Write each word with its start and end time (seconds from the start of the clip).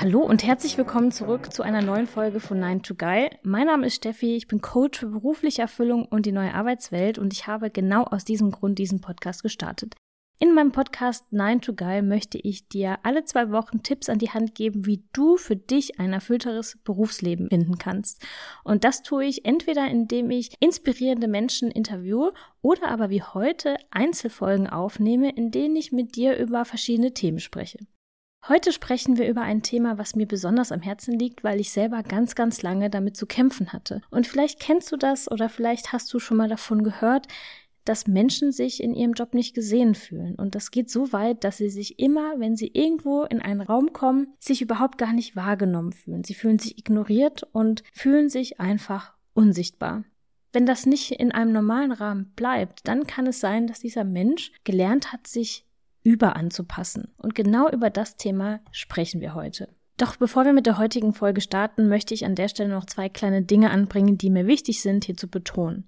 Hallo 0.00 0.20
und 0.20 0.44
herzlich 0.44 0.78
willkommen 0.78 1.10
zurück 1.10 1.52
zu 1.52 1.64
einer 1.64 1.82
neuen 1.82 2.06
Folge 2.06 2.38
von 2.38 2.60
Nine 2.60 2.82
to 2.82 2.94
Guy. 2.94 3.30
Mein 3.42 3.66
Name 3.66 3.84
ist 3.84 3.96
Steffi, 3.96 4.36
ich 4.36 4.46
bin 4.46 4.60
Coach 4.60 5.00
für 5.00 5.08
berufliche 5.08 5.62
Erfüllung 5.62 6.04
und 6.04 6.24
die 6.24 6.30
neue 6.30 6.54
Arbeitswelt 6.54 7.18
und 7.18 7.32
ich 7.32 7.48
habe 7.48 7.68
genau 7.68 8.04
aus 8.04 8.24
diesem 8.24 8.52
Grund 8.52 8.78
diesen 8.78 9.00
Podcast 9.00 9.42
gestartet. 9.42 9.96
In 10.38 10.54
meinem 10.54 10.70
Podcast 10.70 11.32
Nine 11.32 11.60
to 11.60 11.72
Guy 11.72 12.02
möchte 12.02 12.38
ich 12.38 12.68
dir 12.68 13.00
alle 13.02 13.24
zwei 13.24 13.50
Wochen 13.50 13.82
Tipps 13.82 14.08
an 14.08 14.20
die 14.20 14.30
Hand 14.30 14.54
geben, 14.54 14.86
wie 14.86 15.02
du 15.12 15.36
für 15.36 15.56
dich 15.56 15.98
ein 15.98 16.12
erfüllteres 16.12 16.78
Berufsleben 16.84 17.48
finden 17.48 17.78
kannst. 17.78 18.24
Und 18.62 18.84
das 18.84 19.02
tue 19.02 19.24
ich 19.24 19.46
entweder 19.46 19.88
indem 19.88 20.30
ich 20.30 20.52
inspirierende 20.60 21.26
Menschen 21.26 21.72
interviewe 21.72 22.32
oder 22.62 22.88
aber 22.88 23.10
wie 23.10 23.24
heute 23.24 23.74
Einzelfolgen 23.90 24.68
aufnehme, 24.68 25.30
in 25.30 25.50
denen 25.50 25.74
ich 25.74 25.90
mit 25.90 26.14
dir 26.14 26.36
über 26.36 26.64
verschiedene 26.64 27.14
Themen 27.14 27.40
spreche. 27.40 27.78
Heute 28.48 28.72
sprechen 28.72 29.18
wir 29.18 29.28
über 29.28 29.42
ein 29.42 29.60
Thema, 29.60 29.98
was 29.98 30.16
mir 30.16 30.26
besonders 30.26 30.72
am 30.72 30.80
Herzen 30.80 31.18
liegt, 31.18 31.44
weil 31.44 31.60
ich 31.60 31.70
selber 31.70 32.02
ganz, 32.02 32.34
ganz 32.34 32.62
lange 32.62 32.88
damit 32.88 33.14
zu 33.14 33.26
kämpfen 33.26 33.74
hatte. 33.74 34.00
Und 34.10 34.26
vielleicht 34.26 34.58
kennst 34.58 34.90
du 34.90 34.96
das 34.96 35.30
oder 35.30 35.50
vielleicht 35.50 35.92
hast 35.92 36.10
du 36.14 36.18
schon 36.18 36.38
mal 36.38 36.48
davon 36.48 36.82
gehört, 36.82 37.26
dass 37.84 38.06
Menschen 38.06 38.50
sich 38.50 38.82
in 38.82 38.94
ihrem 38.94 39.12
Job 39.12 39.34
nicht 39.34 39.54
gesehen 39.54 39.94
fühlen. 39.94 40.34
Und 40.34 40.54
das 40.54 40.70
geht 40.70 40.88
so 40.88 41.12
weit, 41.12 41.44
dass 41.44 41.58
sie 41.58 41.68
sich 41.68 41.98
immer, 41.98 42.38
wenn 42.40 42.56
sie 42.56 42.70
irgendwo 42.72 43.24
in 43.24 43.42
einen 43.42 43.60
Raum 43.60 43.92
kommen, 43.92 44.32
sich 44.38 44.62
überhaupt 44.62 44.96
gar 44.96 45.12
nicht 45.12 45.36
wahrgenommen 45.36 45.92
fühlen. 45.92 46.24
Sie 46.24 46.34
fühlen 46.34 46.58
sich 46.58 46.78
ignoriert 46.78 47.46
und 47.52 47.82
fühlen 47.92 48.30
sich 48.30 48.60
einfach 48.60 49.12
unsichtbar. 49.34 50.04
Wenn 50.54 50.64
das 50.64 50.86
nicht 50.86 51.12
in 51.12 51.32
einem 51.32 51.52
normalen 51.52 51.92
Rahmen 51.92 52.32
bleibt, 52.34 52.88
dann 52.88 53.06
kann 53.06 53.26
es 53.26 53.40
sein, 53.40 53.66
dass 53.66 53.80
dieser 53.80 54.04
Mensch 54.04 54.52
gelernt 54.64 55.12
hat, 55.12 55.26
sich 55.26 55.66
über 56.08 56.36
anzupassen. 56.36 57.12
Und 57.18 57.34
genau 57.34 57.68
über 57.68 57.90
das 57.90 58.16
Thema 58.16 58.60
sprechen 58.72 59.20
wir 59.20 59.34
heute. 59.34 59.68
Doch 59.98 60.16
bevor 60.16 60.46
wir 60.46 60.54
mit 60.54 60.64
der 60.64 60.78
heutigen 60.78 61.12
Folge 61.12 61.42
starten, 61.42 61.88
möchte 61.88 62.14
ich 62.14 62.24
an 62.24 62.34
der 62.34 62.48
Stelle 62.48 62.70
noch 62.70 62.86
zwei 62.86 63.10
kleine 63.10 63.42
Dinge 63.42 63.70
anbringen, 63.70 64.16
die 64.16 64.30
mir 64.30 64.46
wichtig 64.46 64.80
sind, 64.80 65.04
hier 65.04 65.18
zu 65.18 65.28
betonen. 65.28 65.86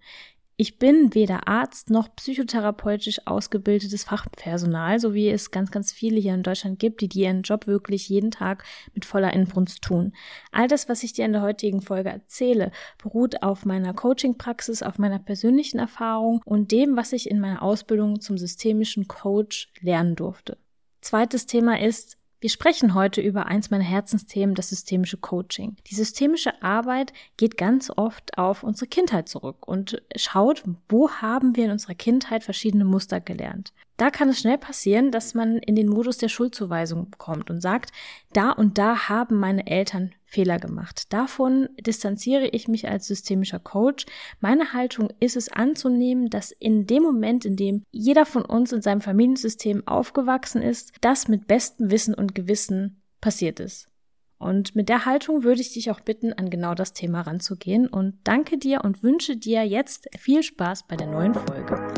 Ich 0.60 0.78
bin 0.78 1.14
weder 1.14 1.48
Arzt 1.48 1.88
noch 1.88 2.14
psychotherapeutisch 2.16 3.26
ausgebildetes 3.26 4.04
Fachpersonal, 4.04 5.00
so 5.00 5.14
wie 5.14 5.30
es 5.30 5.50
ganz, 5.50 5.70
ganz 5.70 5.90
viele 5.90 6.20
hier 6.20 6.34
in 6.34 6.42
Deutschland 6.42 6.78
gibt, 6.78 7.00
die, 7.00 7.08
die 7.08 7.20
ihren 7.20 7.40
Job 7.40 7.66
wirklich 7.66 8.10
jeden 8.10 8.30
Tag 8.30 8.64
mit 8.92 9.06
voller 9.06 9.32
Inbrunst 9.32 9.80
tun. 9.80 10.12
All 10.52 10.68
das, 10.68 10.86
was 10.86 11.02
ich 11.02 11.14
dir 11.14 11.24
in 11.24 11.32
der 11.32 11.40
heutigen 11.40 11.80
Folge 11.80 12.10
erzähle, 12.10 12.72
beruht 13.02 13.42
auf 13.42 13.64
meiner 13.64 13.94
Coaching-Praxis, 13.94 14.82
auf 14.82 14.98
meiner 14.98 15.18
persönlichen 15.18 15.78
Erfahrung 15.78 16.42
und 16.44 16.72
dem, 16.72 16.94
was 16.94 17.14
ich 17.14 17.30
in 17.30 17.40
meiner 17.40 17.62
Ausbildung 17.62 18.20
zum 18.20 18.36
systemischen 18.36 19.08
Coach 19.08 19.72
lernen 19.80 20.14
durfte. 20.14 20.58
Zweites 21.00 21.46
Thema 21.46 21.80
ist, 21.80 22.18
wir 22.40 22.48
sprechen 22.48 22.94
heute 22.94 23.20
über 23.20 23.46
eins 23.46 23.70
meiner 23.70 23.84
Herzensthemen, 23.84 24.54
das 24.54 24.70
systemische 24.70 25.18
Coaching. 25.18 25.76
Die 25.90 25.94
systemische 25.94 26.62
Arbeit 26.62 27.12
geht 27.36 27.58
ganz 27.58 27.90
oft 27.94 28.38
auf 28.38 28.62
unsere 28.62 28.86
Kindheit 28.86 29.28
zurück 29.28 29.68
und 29.68 30.02
schaut, 30.16 30.64
wo 30.88 31.10
haben 31.10 31.54
wir 31.54 31.66
in 31.66 31.70
unserer 31.70 31.94
Kindheit 31.94 32.42
verschiedene 32.42 32.86
Muster 32.86 33.20
gelernt. 33.20 33.74
Da 33.98 34.10
kann 34.10 34.30
es 34.30 34.40
schnell 34.40 34.56
passieren, 34.56 35.10
dass 35.10 35.34
man 35.34 35.58
in 35.58 35.76
den 35.76 35.88
Modus 35.88 36.16
der 36.16 36.28
Schuldzuweisung 36.28 37.10
kommt 37.18 37.50
und 37.50 37.60
sagt, 37.60 37.92
da 38.32 38.50
und 38.50 38.78
da 38.78 39.10
haben 39.10 39.38
meine 39.38 39.66
Eltern 39.66 40.12
Fehler 40.30 40.58
gemacht. 40.58 41.12
Davon 41.12 41.68
distanziere 41.78 42.46
ich 42.46 42.68
mich 42.68 42.88
als 42.88 43.06
systemischer 43.06 43.58
Coach. 43.58 44.06
Meine 44.40 44.72
Haltung 44.72 45.12
ist 45.18 45.36
es 45.36 45.50
anzunehmen, 45.50 46.30
dass 46.30 46.52
in 46.52 46.86
dem 46.86 47.02
Moment, 47.02 47.44
in 47.44 47.56
dem 47.56 47.82
jeder 47.90 48.24
von 48.24 48.44
uns 48.44 48.72
in 48.72 48.80
seinem 48.80 49.00
Familiensystem 49.00 49.86
aufgewachsen 49.86 50.62
ist, 50.62 50.92
das 51.00 51.26
mit 51.26 51.48
bestem 51.48 51.90
Wissen 51.90 52.14
und 52.14 52.34
Gewissen 52.34 53.02
passiert 53.20 53.58
ist. 53.60 53.88
Und 54.38 54.74
mit 54.74 54.88
der 54.88 55.04
Haltung 55.04 55.42
würde 55.42 55.60
ich 55.60 55.74
dich 55.74 55.90
auch 55.90 56.00
bitten, 56.00 56.32
an 56.32 56.48
genau 56.48 56.74
das 56.74 56.94
Thema 56.94 57.20
ranzugehen 57.22 57.88
und 57.88 58.14
danke 58.24 58.56
dir 58.56 58.84
und 58.84 59.02
wünsche 59.02 59.36
dir 59.36 59.64
jetzt 59.64 60.08
viel 60.16 60.42
Spaß 60.42 60.86
bei 60.86 60.96
der 60.96 61.08
neuen 61.08 61.34
Folge. 61.34 61.92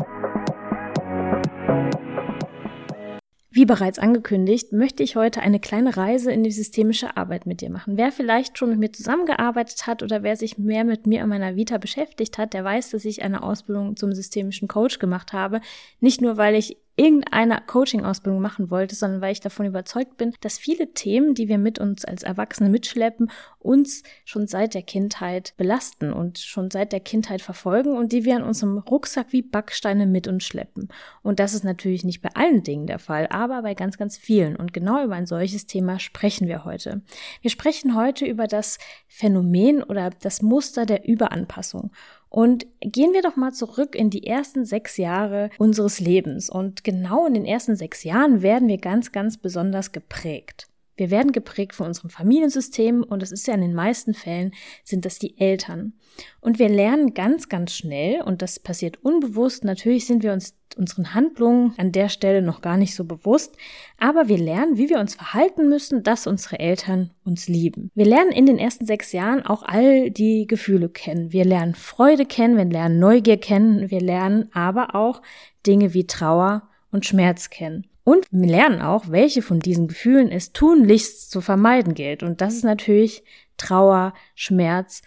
Wie 3.55 3.65
bereits 3.65 3.99
angekündigt, 3.99 4.71
möchte 4.71 5.03
ich 5.03 5.15
heute 5.15 5.41
eine 5.41 5.59
kleine 5.59 5.95
Reise 5.95 6.31
in 6.31 6.43
die 6.43 6.49
systemische 6.49 7.15
Arbeit 7.17 7.45
mit 7.45 7.61
dir 7.61 7.69
machen. 7.69 7.97
Wer 7.97 8.11
vielleicht 8.11 8.57
schon 8.57 8.71
mit 8.71 8.79
mir 8.79 8.91
zusammengearbeitet 8.91 9.85
hat 9.85 10.01
oder 10.01 10.23
wer 10.23 10.35
sich 10.35 10.57
mehr 10.57 10.83
mit 10.83 11.05
mir 11.05 11.21
in 11.21 11.29
meiner 11.29 11.55
Vita 11.55 11.77
beschäftigt 11.77 12.39
hat, 12.39 12.55
der 12.55 12.63
weiß, 12.63 12.89
dass 12.89 13.05
ich 13.05 13.21
eine 13.21 13.43
Ausbildung 13.43 13.95
zum 13.95 14.11
systemischen 14.11 14.67
Coach 14.67 14.97
gemacht 14.97 15.33
habe. 15.33 15.61
Nicht 15.99 16.19
nur, 16.19 16.37
weil 16.37 16.55
ich 16.55 16.77
irgendeine 16.95 17.59
Coaching-Ausbildung 17.65 18.41
machen 18.41 18.69
wollte, 18.69 18.95
sondern 18.95 19.21
weil 19.21 19.31
ich 19.31 19.39
davon 19.39 19.65
überzeugt 19.65 20.17
bin, 20.17 20.33
dass 20.41 20.59
viele 20.59 20.93
Themen, 20.93 21.33
die 21.33 21.47
wir 21.47 21.57
mit 21.57 21.79
uns 21.79 22.05
als 22.05 22.21
Erwachsene 22.21 22.69
mitschleppen, 22.69 23.31
uns 23.59 24.03
schon 24.25 24.45
seit 24.47 24.75
der 24.75 24.83
Kindheit 24.83 25.53
belasten 25.57 26.13
und 26.13 26.37
schon 26.37 26.69
seit 26.69 26.91
der 26.91 26.99
Kindheit 26.99 27.41
verfolgen 27.41 27.97
und 27.97 28.11
die 28.11 28.25
wir 28.25 28.37
in 28.37 28.43
unserem 28.43 28.77
Rucksack 28.77 29.27
wie 29.31 29.41
Backsteine 29.41 30.05
mit 30.05 30.27
uns 30.27 30.43
schleppen. 30.43 30.89
Und 31.23 31.39
das 31.39 31.55
ist 31.55 31.63
natürlich 31.63 32.03
nicht 32.03 32.21
bei 32.21 32.29
allen 32.35 32.61
Dingen 32.61 32.85
der 32.85 32.99
Fall, 32.99 33.27
aber 33.27 33.63
bei 33.63 33.73
ganz, 33.73 33.97
ganz 33.97 34.15
vielen. 34.17 34.55
Und 34.55 34.71
genau 34.71 35.03
über 35.03 35.15
ein 35.15 35.25
solches 35.25 35.65
Thema 35.65 35.97
sprechen 35.99 36.47
wir 36.47 36.63
heute. 36.63 37.01
Wir 37.41 37.49
sprechen 37.49 37.95
heute 37.95 38.25
über 38.25 38.45
das 38.45 38.77
Phänomen 39.07 39.81
oder 39.81 40.11
das 40.11 40.43
Muster 40.43 40.85
der 40.85 41.07
Überanpassung. 41.07 41.91
Und 42.35 42.65
gehen 42.81 43.13
wir 43.13 43.21
doch 43.21 43.35
mal 43.35 43.53
zurück 43.53 43.93
in 43.93 44.09
die 44.09 44.25
ersten 44.25 44.65
sechs 44.65 44.97
Jahre 44.97 45.51
unseres 45.59 45.99
Lebens. 45.99 46.49
Und 46.49 46.83
genau 46.83 47.27
in 47.27 47.35
den 47.35 47.45
ersten 47.45 47.75
sechs 47.75 48.03
Jahren 48.03 48.41
werden 48.41 48.67
wir 48.67 48.79
ganz, 48.79 49.11
ganz 49.11 49.37
besonders 49.37 49.91
geprägt. 49.91 50.67
Wir 51.03 51.11
werden 51.11 51.33
geprägt 51.33 51.75
von 51.75 51.87
unserem 51.87 52.09
Familiensystem 52.09 53.03
und 53.03 53.21
das 53.21 53.33
ist 53.33 53.45
ja 53.45 53.53
in 53.53 53.59
den 53.59 53.73
meisten 53.73 54.13
Fällen 54.13 54.53
sind 54.85 55.03
das 55.03 55.19
die 55.19 55.37
Eltern. 55.37 55.91
Und 56.39 56.59
wir 56.59 56.69
lernen 56.69 57.13
ganz, 57.13 57.49
ganz 57.49 57.73
schnell 57.73 58.21
und 58.21 58.41
das 58.41 58.57
passiert 58.57 59.03
unbewusst. 59.03 59.65
Natürlich 59.65 60.07
sind 60.07 60.23
wir 60.23 60.31
uns 60.31 60.55
unseren 60.77 61.13
Handlungen 61.13 61.73
an 61.75 61.91
der 61.91 62.07
Stelle 62.07 62.41
noch 62.41 62.61
gar 62.61 62.77
nicht 62.77 62.95
so 62.95 63.03
bewusst, 63.03 63.57
aber 63.97 64.29
wir 64.29 64.37
lernen, 64.37 64.77
wie 64.77 64.89
wir 64.89 64.97
uns 65.01 65.15
verhalten 65.15 65.67
müssen, 65.67 66.03
dass 66.03 66.25
unsere 66.25 66.59
Eltern 66.59 67.11
uns 67.25 67.49
lieben. 67.49 67.91
Wir 67.95 68.05
lernen 68.05 68.31
in 68.31 68.45
den 68.45 68.57
ersten 68.57 68.85
sechs 68.85 69.11
Jahren 69.11 69.45
auch 69.45 69.63
all 69.63 70.09
die 70.09 70.47
Gefühle 70.47 70.87
kennen. 70.87 71.33
Wir 71.33 71.43
lernen 71.43 71.75
Freude 71.75 72.25
kennen, 72.25 72.55
wir 72.55 72.63
lernen 72.63 72.97
Neugier 72.97 73.35
kennen, 73.35 73.91
wir 73.91 73.99
lernen 73.99 74.47
aber 74.53 74.95
auch 74.95 75.21
Dinge 75.67 75.93
wie 75.93 76.07
Trauer 76.07 76.69
und 76.91 77.05
Schmerz 77.05 77.49
kennen. 77.49 77.89
Und 78.03 78.25
wir 78.31 78.49
lernen 78.49 78.81
auch, 78.81 79.09
welche 79.09 79.41
von 79.41 79.59
diesen 79.59 79.87
Gefühlen 79.87 80.29
es 80.29 80.51
tunlichst 80.51 81.31
zu 81.31 81.39
vermeiden 81.41 81.93
gilt. 81.93 82.21
Und 82.21 82.41
das 82.41 82.55
ist 82.55 82.63
natürlich 82.63 83.23
Trauer, 83.57 84.13
Schmerz. 84.35 85.01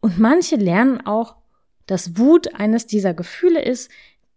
Und 0.00 0.18
manche 0.18 0.56
lernen 0.56 1.04
auch, 1.06 1.36
dass 1.86 2.16
Wut 2.18 2.54
eines 2.54 2.86
dieser 2.86 3.14
Gefühle 3.14 3.62
ist, 3.62 3.90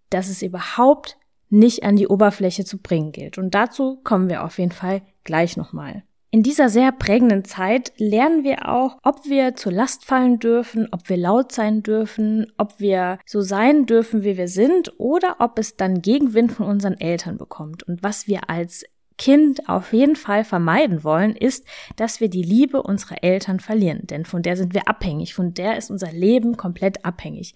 dass 0.09 0.27
es 0.27 0.41
überhaupt 0.41 1.17
nicht 1.49 1.83
an 1.83 1.95
die 1.95 2.07
Oberfläche 2.07 2.65
zu 2.65 2.79
bringen 2.79 3.11
gilt. 3.11 3.37
Und 3.37 3.53
dazu 3.53 3.99
kommen 4.03 4.27
wir 4.27 4.43
auf 4.43 4.57
jeden 4.57 4.71
Fall 4.71 5.03
gleich 5.23 5.55
nochmal. 5.55 6.03
In 6.33 6.41
dieser 6.41 6.67
sehr 6.67 6.91
prägenden 6.91 7.45
Zeit 7.45 7.93
lernen 7.97 8.43
wir 8.43 8.67
auch, 8.67 8.97
ob 9.03 9.29
wir 9.29 9.53
zur 9.53 9.71
Last 9.71 10.03
fallen 10.03 10.39
dürfen, 10.39 10.87
ob 10.91 11.07
wir 11.07 11.15
laut 11.15 11.51
sein 11.51 11.83
dürfen, 11.83 12.51
ob 12.57 12.79
wir 12.79 13.19
so 13.23 13.41
sein 13.41 13.85
dürfen, 13.85 14.23
wie 14.23 14.35
wir 14.35 14.47
sind, 14.47 14.99
oder 14.99 15.35
ob 15.37 15.59
es 15.59 15.77
dann 15.77 16.01
Gegenwind 16.01 16.51
von 16.51 16.65
unseren 16.65 16.99
Eltern 16.99 17.37
bekommt. 17.37 17.83
Und 17.83 18.01
was 18.01 18.25
wir 18.25 18.49
als 18.49 18.83
Kind 19.19 19.69
auf 19.69 19.93
jeden 19.93 20.15
Fall 20.15 20.43
vermeiden 20.43 21.03
wollen, 21.03 21.35
ist, 21.35 21.67
dass 21.97 22.19
wir 22.19 22.29
die 22.29 22.41
Liebe 22.41 22.81
unserer 22.81 23.23
Eltern 23.23 23.59
verlieren. 23.59 24.07
Denn 24.07 24.25
von 24.25 24.41
der 24.41 24.57
sind 24.57 24.73
wir 24.73 24.87
abhängig, 24.87 25.35
von 25.35 25.53
der 25.53 25.77
ist 25.77 25.91
unser 25.91 26.11
Leben 26.11 26.57
komplett 26.57 27.05
abhängig. 27.05 27.53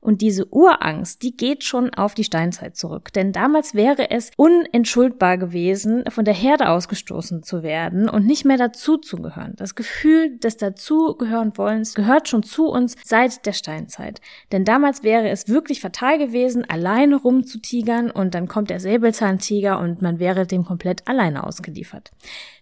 Und 0.00 0.20
diese 0.20 0.46
Urangst, 0.46 1.22
die 1.22 1.36
geht 1.36 1.64
schon 1.64 1.92
auf 1.94 2.14
die 2.14 2.24
Steinzeit 2.24 2.76
zurück. 2.76 3.12
Denn 3.12 3.32
damals 3.32 3.74
wäre 3.74 4.10
es 4.10 4.30
unentschuldbar 4.36 5.38
gewesen, 5.38 6.04
von 6.08 6.24
der 6.24 6.34
Herde 6.34 6.68
ausgestoßen 6.68 7.42
zu 7.42 7.62
werden 7.62 8.08
und 8.08 8.26
nicht 8.26 8.44
mehr 8.44 8.56
dazu 8.56 8.96
zu 8.96 9.16
gehören. 9.16 9.54
Das 9.56 9.74
Gefühl 9.74 10.38
des 10.38 10.56
Dazugehören 10.56 11.56
wollens 11.56 11.94
gehört 11.94 12.28
schon 12.28 12.42
zu 12.42 12.68
uns 12.68 12.96
seit 13.04 13.44
der 13.46 13.52
Steinzeit. 13.52 14.20
Denn 14.52 14.64
damals 14.64 15.02
wäre 15.02 15.28
es 15.28 15.48
wirklich 15.48 15.80
fatal 15.80 16.18
gewesen, 16.18 16.64
alleine 16.68 17.16
rumzutigern 17.16 18.10
und 18.10 18.34
dann 18.34 18.48
kommt 18.48 18.70
der 18.70 18.80
Säbelzahntiger 18.80 19.78
und 19.78 20.02
man 20.02 20.18
wäre 20.18 20.46
dem 20.46 20.64
komplett 20.64 21.06
alleine 21.08 21.44
ausgeliefert. 21.44 22.12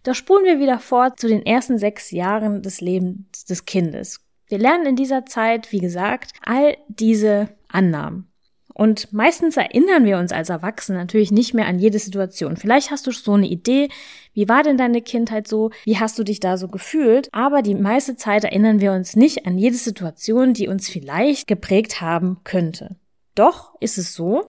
Da 0.02 0.14
spulen 0.14 0.44
wir 0.44 0.58
wieder 0.58 0.78
fort 0.78 1.18
zu 1.18 1.28
den 1.28 1.44
ersten 1.44 1.78
sechs 1.78 2.10
Jahren 2.10 2.62
des 2.62 2.80
Lebens 2.80 3.44
des 3.44 3.64
Kindes. 3.64 4.25
Wir 4.48 4.58
lernen 4.58 4.86
in 4.86 4.96
dieser 4.96 5.26
Zeit, 5.26 5.72
wie 5.72 5.80
gesagt, 5.80 6.32
all 6.42 6.76
diese 6.88 7.48
Annahmen. 7.68 8.30
Und 8.78 9.10
meistens 9.10 9.56
erinnern 9.56 10.04
wir 10.04 10.18
uns 10.18 10.32
als 10.32 10.50
Erwachsene 10.50 10.98
natürlich 10.98 11.32
nicht 11.32 11.54
mehr 11.54 11.66
an 11.66 11.78
jede 11.78 11.98
Situation. 11.98 12.58
Vielleicht 12.58 12.90
hast 12.90 13.06
du 13.06 13.10
so 13.10 13.32
eine 13.32 13.46
Idee, 13.46 13.88
wie 14.34 14.50
war 14.50 14.62
denn 14.62 14.76
deine 14.76 15.00
Kindheit 15.00 15.48
so? 15.48 15.70
Wie 15.84 15.98
hast 15.98 16.18
du 16.18 16.24
dich 16.24 16.40
da 16.40 16.58
so 16.58 16.68
gefühlt? 16.68 17.30
Aber 17.32 17.62
die 17.62 17.74
meiste 17.74 18.16
Zeit 18.16 18.44
erinnern 18.44 18.80
wir 18.80 18.92
uns 18.92 19.16
nicht 19.16 19.46
an 19.46 19.56
jede 19.56 19.76
Situation, 19.76 20.52
die 20.52 20.68
uns 20.68 20.90
vielleicht 20.90 21.46
geprägt 21.46 22.02
haben 22.02 22.40
könnte. 22.44 22.96
Doch 23.34 23.74
ist 23.80 23.96
es 23.96 24.12
so, 24.12 24.46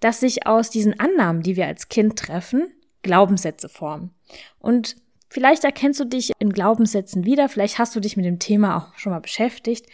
dass 0.00 0.18
sich 0.18 0.44
aus 0.44 0.70
diesen 0.70 0.98
Annahmen, 0.98 1.42
die 1.42 1.54
wir 1.54 1.66
als 1.66 1.88
Kind 1.88 2.18
treffen, 2.18 2.72
Glaubenssätze 3.02 3.68
formen. 3.68 4.10
Und 4.58 4.96
vielleicht 5.28 5.64
erkennst 5.64 6.00
du 6.00 6.04
dich 6.04 6.32
in 6.38 6.52
Glaubenssätzen 6.52 7.24
wieder, 7.24 7.48
vielleicht 7.48 7.78
hast 7.78 7.94
du 7.94 8.00
dich 8.00 8.16
mit 8.16 8.26
dem 8.26 8.38
Thema 8.38 8.76
auch 8.76 8.98
schon 8.98 9.12
mal 9.12 9.20
beschäftigt. 9.20 9.86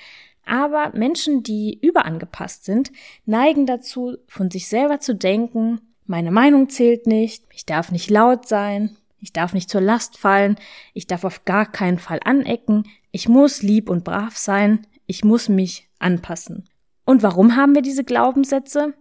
Aber 0.47 0.93
Menschen, 0.95 1.43
die 1.43 1.79
überangepasst 1.81 2.65
sind, 2.65 2.93
neigen 3.25 3.67
dazu, 3.67 4.19
von 4.29 4.51
sich 4.51 4.69
selber 4.69 5.01
zu 5.01 5.15
denken, 5.15 5.81
meine 6.07 6.31
Meinung 6.31 6.69
zählt 6.69 7.07
nicht, 7.07 7.45
ich 7.51 7.65
darf 7.65 7.91
nicht 7.91 8.11
laut 8.11 8.47
sein, 8.47 8.97
ich 9.21 9.33
darf 9.33 9.55
nicht 9.55 9.71
zur 9.71 9.81
Last 9.81 10.19
fallen, 10.19 10.57
ich 10.93 11.07
darf 11.07 11.25
auf 11.25 11.47
gar 11.47 11.71
keinen 11.71 11.99
Fall 11.99 12.21
anecken, 12.25 12.85
ich 13.11 13.29
muss 13.29 13.63
lieb 13.63 13.89
und 13.89 14.05
brav 14.05 14.37
sein, 14.37 14.87
ich 15.07 15.25
muss 15.25 15.49
mich 15.49 15.89
anpassen. 15.99 16.69
Und 17.07 17.23
warum 17.23 17.57
haben 17.57 17.75
wir 17.75 17.83
diese 17.83 18.05
Glaubenssätze? 18.05 18.95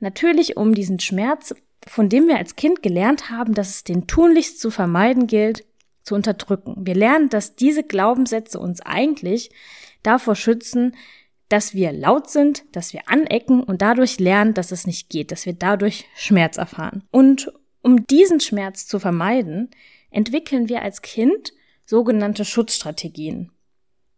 Natürlich, 0.00 0.56
um 0.56 0.74
diesen 0.74 0.98
Schmerz, 0.98 1.54
von 1.86 2.08
dem 2.08 2.28
wir 2.28 2.38
als 2.38 2.56
Kind 2.56 2.82
gelernt 2.82 3.30
haben, 3.30 3.54
dass 3.54 3.70
es 3.70 3.84
den 3.84 4.06
tunlichst 4.06 4.60
zu 4.60 4.70
vermeiden 4.70 5.26
gilt, 5.26 5.64
zu 6.02 6.14
unterdrücken. 6.14 6.74
Wir 6.78 6.94
lernen, 6.94 7.28
dass 7.28 7.56
diese 7.56 7.82
Glaubenssätze 7.82 8.58
uns 8.58 8.80
eigentlich 8.80 9.50
davor 10.02 10.36
schützen, 10.36 10.94
dass 11.48 11.74
wir 11.74 11.92
laut 11.92 12.30
sind, 12.30 12.64
dass 12.72 12.92
wir 12.92 13.02
anecken 13.06 13.62
und 13.62 13.82
dadurch 13.82 14.18
lernen, 14.18 14.54
dass 14.54 14.72
es 14.72 14.86
nicht 14.86 15.08
geht, 15.08 15.30
dass 15.30 15.46
wir 15.46 15.52
dadurch 15.52 16.06
Schmerz 16.16 16.56
erfahren. 16.56 17.04
Und 17.10 17.52
um 17.82 18.06
diesen 18.06 18.40
Schmerz 18.40 18.86
zu 18.86 18.98
vermeiden, 18.98 19.70
entwickeln 20.10 20.68
wir 20.68 20.82
als 20.82 21.02
Kind 21.02 21.52
sogenannte 21.84 22.44
Schutzstrategien. 22.44 23.50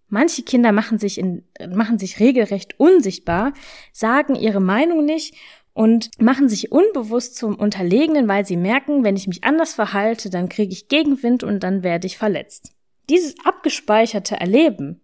Manche 0.08 0.44
Kinder 0.44 0.70
machen 0.70 0.98
sich, 0.98 1.18
in, 1.18 1.44
machen 1.68 1.98
sich 1.98 2.20
regelrecht 2.20 2.78
unsichtbar, 2.78 3.54
sagen 3.92 4.36
ihre 4.36 4.60
Meinung 4.60 5.04
nicht 5.04 5.34
und 5.76 6.10
machen 6.18 6.48
sich 6.48 6.72
unbewusst 6.72 7.36
zum 7.36 7.54
Unterlegenen, 7.54 8.26
weil 8.26 8.44
sie 8.44 8.56
merken, 8.56 9.04
wenn 9.04 9.16
ich 9.16 9.28
mich 9.28 9.44
anders 9.44 9.74
verhalte, 9.74 10.30
dann 10.30 10.48
kriege 10.48 10.72
ich 10.72 10.88
Gegenwind 10.88 11.44
und 11.44 11.60
dann 11.60 11.82
werde 11.82 12.06
ich 12.06 12.18
verletzt. 12.18 12.72
Dieses 13.08 13.34
abgespeicherte 13.44 14.36
Erleben 14.36 15.00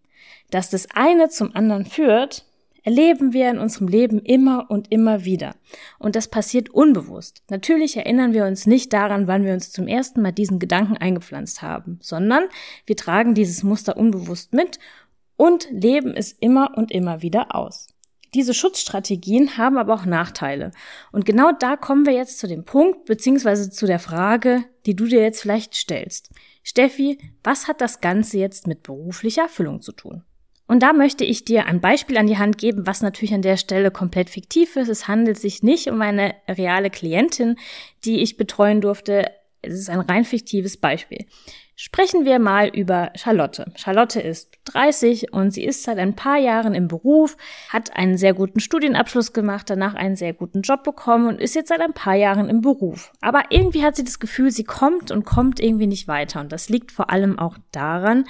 dass 0.52 0.70
das 0.70 0.86
eine 0.94 1.28
zum 1.30 1.56
anderen 1.56 1.86
führt, 1.86 2.44
erleben 2.84 3.32
wir 3.32 3.50
in 3.50 3.58
unserem 3.58 3.88
Leben 3.88 4.18
immer 4.18 4.70
und 4.70 4.92
immer 4.92 5.24
wieder. 5.24 5.54
Und 5.98 6.14
das 6.14 6.28
passiert 6.28 6.70
unbewusst. 6.70 7.42
Natürlich 7.48 7.96
erinnern 7.96 8.32
wir 8.32 8.44
uns 8.44 8.66
nicht 8.66 8.92
daran, 8.92 9.26
wann 9.26 9.44
wir 9.44 9.54
uns 9.54 9.72
zum 9.72 9.88
ersten 9.88 10.20
Mal 10.20 10.32
diesen 10.32 10.58
Gedanken 10.58 10.96
eingepflanzt 10.96 11.62
haben, 11.62 11.98
sondern 12.02 12.44
wir 12.86 12.96
tragen 12.96 13.34
dieses 13.34 13.62
Muster 13.62 13.96
unbewusst 13.96 14.52
mit 14.52 14.78
und 15.36 15.68
leben 15.70 16.14
es 16.14 16.32
immer 16.32 16.76
und 16.76 16.90
immer 16.90 17.22
wieder 17.22 17.54
aus. 17.54 17.88
Diese 18.34 18.54
Schutzstrategien 18.54 19.58
haben 19.58 19.76
aber 19.76 19.94
auch 19.94 20.06
Nachteile. 20.06 20.70
Und 21.12 21.26
genau 21.26 21.52
da 21.52 21.76
kommen 21.76 22.06
wir 22.06 22.14
jetzt 22.14 22.38
zu 22.38 22.48
dem 22.48 22.64
Punkt, 22.64 23.04
beziehungsweise 23.04 23.70
zu 23.70 23.86
der 23.86 23.98
Frage, 23.98 24.64
die 24.86 24.96
du 24.96 25.04
dir 25.06 25.20
jetzt 25.20 25.42
vielleicht 25.42 25.74
stellst. 25.74 26.30
Steffi, 26.62 27.18
was 27.44 27.68
hat 27.68 27.80
das 27.80 28.00
Ganze 28.00 28.38
jetzt 28.38 28.66
mit 28.66 28.82
beruflicher 28.82 29.42
Erfüllung 29.42 29.82
zu 29.82 29.92
tun? 29.92 30.22
Und 30.66 30.82
da 30.82 30.94
möchte 30.94 31.24
ich 31.24 31.44
dir 31.44 31.66
ein 31.66 31.82
Beispiel 31.82 32.16
an 32.16 32.26
die 32.26 32.38
Hand 32.38 32.56
geben, 32.56 32.86
was 32.86 33.02
natürlich 33.02 33.34
an 33.34 33.42
der 33.42 33.58
Stelle 33.58 33.90
komplett 33.90 34.30
fiktiv 34.30 34.76
ist. 34.76 34.88
Es 34.88 35.08
handelt 35.08 35.38
sich 35.38 35.62
nicht 35.62 35.88
um 35.88 36.00
eine 36.00 36.34
reale 36.48 36.88
Klientin, 36.88 37.56
die 38.06 38.22
ich 38.22 38.38
betreuen 38.38 38.80
durfte. 38.80 39.26
Es 39.60 39.74
ist 39.74 39.90
ein 39.90 40.00
rein 40.00 40.24
fiktives 40.24 40.78
Beispiel. 40.78 41.26
Sprechen 41.84 42.24
wir 42.24 42.38
mal 42.38 42.68
über 42.68 43.10
Charlotte. 43.16 43.72
Charlotte 43.74 44.20
ist 44.20 44.56
30 44.66 45.32
und 45.32 45.50
sie 45.50 45.64
ist 45.64 45.82
seit 45.82 45.98
ein 45.98 46.14
paar 46.14 46.36
Jahren 46.36 46.76
im 46.76 46.86
Beruf, 46.86 47.36
hat 47.70 47.96
einen 47.96 48.16
sehr 48.16 48.34
guten 48.34 48.60
Studienabschluss 48.60 49.32
gemacht, 49.32 49.68
danach 49.68 49.94
einen 49.94 50.14
sehr 50.14 50.32
guten 50.32 50.62
Job 50.62 50.84
bekommen 50.84 51.26
und 51.26 51.40
ist 51.40 51.56
jetzt 51.56 51.70
seit 51.70 51.80
ein 51.80 51.92
paar 51.92 52.14
Jahren 52.14 52.48
im 52.48 52.60
Beruf. 52.60 53.10
Aber 53.20 53.46
irgendwie 53.50 53.82
hat 53.82 53.96
sie 53.96 54.04
das 54.04 54.20
Gefühl, 54.20 54.52
sie 54.52 54.62
kommt 54.62 55.10
und 55.10 55.24
kommt 55.24 55.58
irgendwie 55.58 55.88
nicht 55.88 56.06
weiter. 56.06 56.38
Und 56.38 56.52
das 56.52 56.68
liegt 56.68 56.92
vor 56.92 57.10
allem 57.10 57.36
auch 57.36 57.58
daran, 57.72 58.26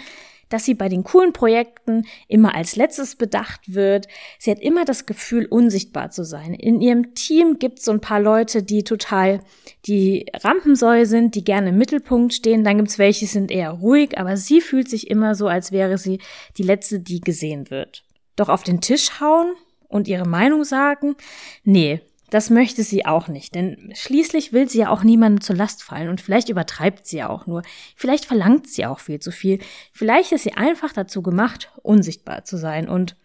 dass 0.52 0.64
sie 0.64 0.74
bei 0.74 0.88
den 0.88 1.04
coolen 1.04 1.32
Projekten 1.32 2.04
immer 2.28 2.54
als 2.54 2.76
letztes 2.76 3.16
bedacht 3.16 3.74
wird. 3.74 4.06
Sie 4.38 4.50
hat 4.50 4.60
immer 4.60 4.84
das 4.84 5.06
Gefühl, 5.06 5.46
unsichtbar 5.46 6.10
zu 6.10 6.24
sein. 6.24 6.54
In 6.54 6.80
ihrem 6.80 7.14
Team 7.14 7.58
gibt 7.58 7.78
es 7.78 7.86
so 7.86 7.92
ein 7.92 8.00
paar 8.00 8.20
Leute, 8.20 8.62
die 8.62 8.84
total 8.84 9.40
die 9.86 10.26
Rampensäue 10.34 11.06
sind, 11.06 11.34
die 11.34 11.44
gerne 11.44 11.70
im 11.70 11.78
Mittelpunkt 11.78 12.34
stehen. 12.34 12.64
Dann 12.64 12.76
gibt 12.76 12.90
es 12.90 12.98
welche, 12.98 13.20
die 13.20 13.26
sind 13.26 13.50
eher 13.50 13.70
ruhig, 13.70 14.18
aber 14.18 14.36
sie 14.36 14.60
fühlt 14.60 14.90
sich 14.90 15.10
immer 15.10 15.34
so, 15.34 15.48
als 15.48 15.72
wäre 15.72 15.96
sie 15.96 16.20
die 16.58 16.62
Letzte, 16.62 17.00
die 17.00 17.20
gesehen 17.20 17.70
wird. 17.70 18.04
Doch 18.36 18.48
auf 18.48 18.62
den 18.62 18.80
Tisch 18.80 19.20
hauen 19.20 19.54
und 19.88 20.08
ihre 20.08 20.26
Meinung 20.26 20.64
sagen? 20.64 21.16
Nee, 21.64 22.00
das 22.32 22.48
möchte 22.48 22.82
sie 22.82 23.04
auch 23.04 23.28
nicht, 23.28 23.54
denn 23.54 23.92
schließlich 23.94 24.54
will 24.54 24.66
sie 24.66 24.78
ja 24.78 24.88
auch 24.88 25.02
niemandem 25.02 25.42
zur 25.42 25.54
Last 25.54 25.82
fallen 25.82 26.08
und 26.08 26.22
vielleicht 26.22 26.48
übertreibt 26.48 27.06
sie 27.06 27.18
ja 27.18 27.28
auch 27.28 27.46
nur. 27.46 27.62
Vielleicht 27.94 28.24
verlangt 28.24 28.66
sie 28.66 28.86
auch 28.86 29.00
viel 29.00 29.20
zu 29.20 29.30
viel. 29.30 29.58
Vielleicht 29.92 30.32
ist 30.32 30.44
sie 30.44 30.54
einfach 30.54 30.94
dazu 30.94 31.20
gemacht, 31.20 31.70
unsichtbar 31.82 32.44
zu 32.44 32.56
sein 32.56 32.88
und 32.88 33.16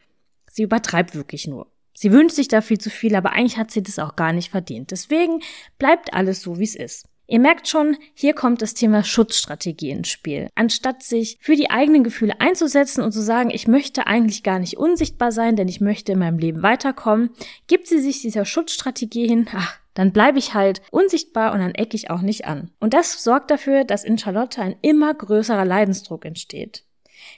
sie 0.52 0.64
übertreibt 0.64 1.16
wirklich 1.16 1.48
nur. 1.48 1.72
Sie 1.94 2.12
wünscht 2.12 2.36
sich 2.36 2.50
da 2.50 2.60
viel 2.60 2.80
zu 2.80 2.90
viel, 2.90 3.16
aber 3.16 3.32
eigentlich 3.32 3.58
hat 3.58 3.72
sie 3.72 3.82
das 3.82 3.98
auch 3.98 4.18
gar 4.18 4.34
nicht 4.34 4.52
verdient. 4.52 4.92
Deswegen 4.92 5.40
bleibt 5.80 6.14
alles 6.14 6.42
so, 6.42 6.60
wie 6.60 6.66
es 6.66 6.76
ist. 6.76 7.07
Ihr 7.30 7.40
merkt 7.40 7.68
schon, 7.68 7.98
hier 8.14 8.34
kommt 8.34 8.62
das 8.62 8.74
Thema 8.74 9.04
Schutzstrategie 9.04 9.90
ins 9.90 10.08
Spiel. 10.08 10.50
Anstatt 10.56 11.04
sich 11.04 11.38
für 11.42 11.58
die 11.58 11.70
eigenen 11.70 12.06
Gefühle 12.06 12.40
einzusetzen 12.40 13.04
und 13.04 13.12
zu 13.12 13.22
sagen, 13.22 13.50
ich 13.50 13.68
möchte 13.68 14.08
eigentlich 14.08 14.44
gar 14.44 14.60
nicht 14.60 14.78
unsichtbar 14.78 15.34
sein, 15.34 15.58
denn 15.58 15.68
ich 15.68 15.82
möchte 15.82 16.14
in 16.14 16.20
meinem 16.20 16.40
Leben 16.40 16.64
weiterkommen, 16.64 17.32
gibt 17.68 17.88
sie 17.88 18.00
sich 18.00 18.22
dieser 18.22 18.46
Schutzstrategie 18.46 19.28
hin, 19.28 19.48
ach, 19.54 19.78
dann 19.94 20.14
bleibe 20.14 20.40
ich 20.40 20.54
halt 20.54 20.82
unsichtbar 20.90 21.52
und 21.52 21.60
dann 21.60 21.76
ecke 21.76 21.98
ich 21.98 22.10
auch 22.10 22.22
nicht 22.22 22.46
an. 22.46 22.72
Und 22.80 22.94
das 22.94 23.24
sorgt 23.24 23.52
dafür, 23.52 23.84
dass 23.84 24.06
in 24.06 24.18
Charlotte 24.18 24.62
ein 24.62 24.78
immer 24.82 25.14
größerer 25.14 25.66
Leidensdruck 25.66 26.24
entsteht. 26.24 26.84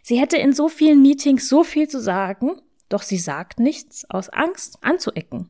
Sie 0.04 0.20
hätte 0.20 0.38
in 0.38 0.54
so 0.54 0.68
vielen 0.68 1.02
Meetings 1.02 1.50
so 1.50 1.64
viel 1.64 1.88
zu 1.88 2.00
sagen, 2.00 2.62
doch 2.90 3.02
sie 3.02 3.18
sagt 3.18 3.60
nichts 3.60 4.08
aus 4.10 4.30
Angst 4.30 4.78
anzuecken. 4.82 5.50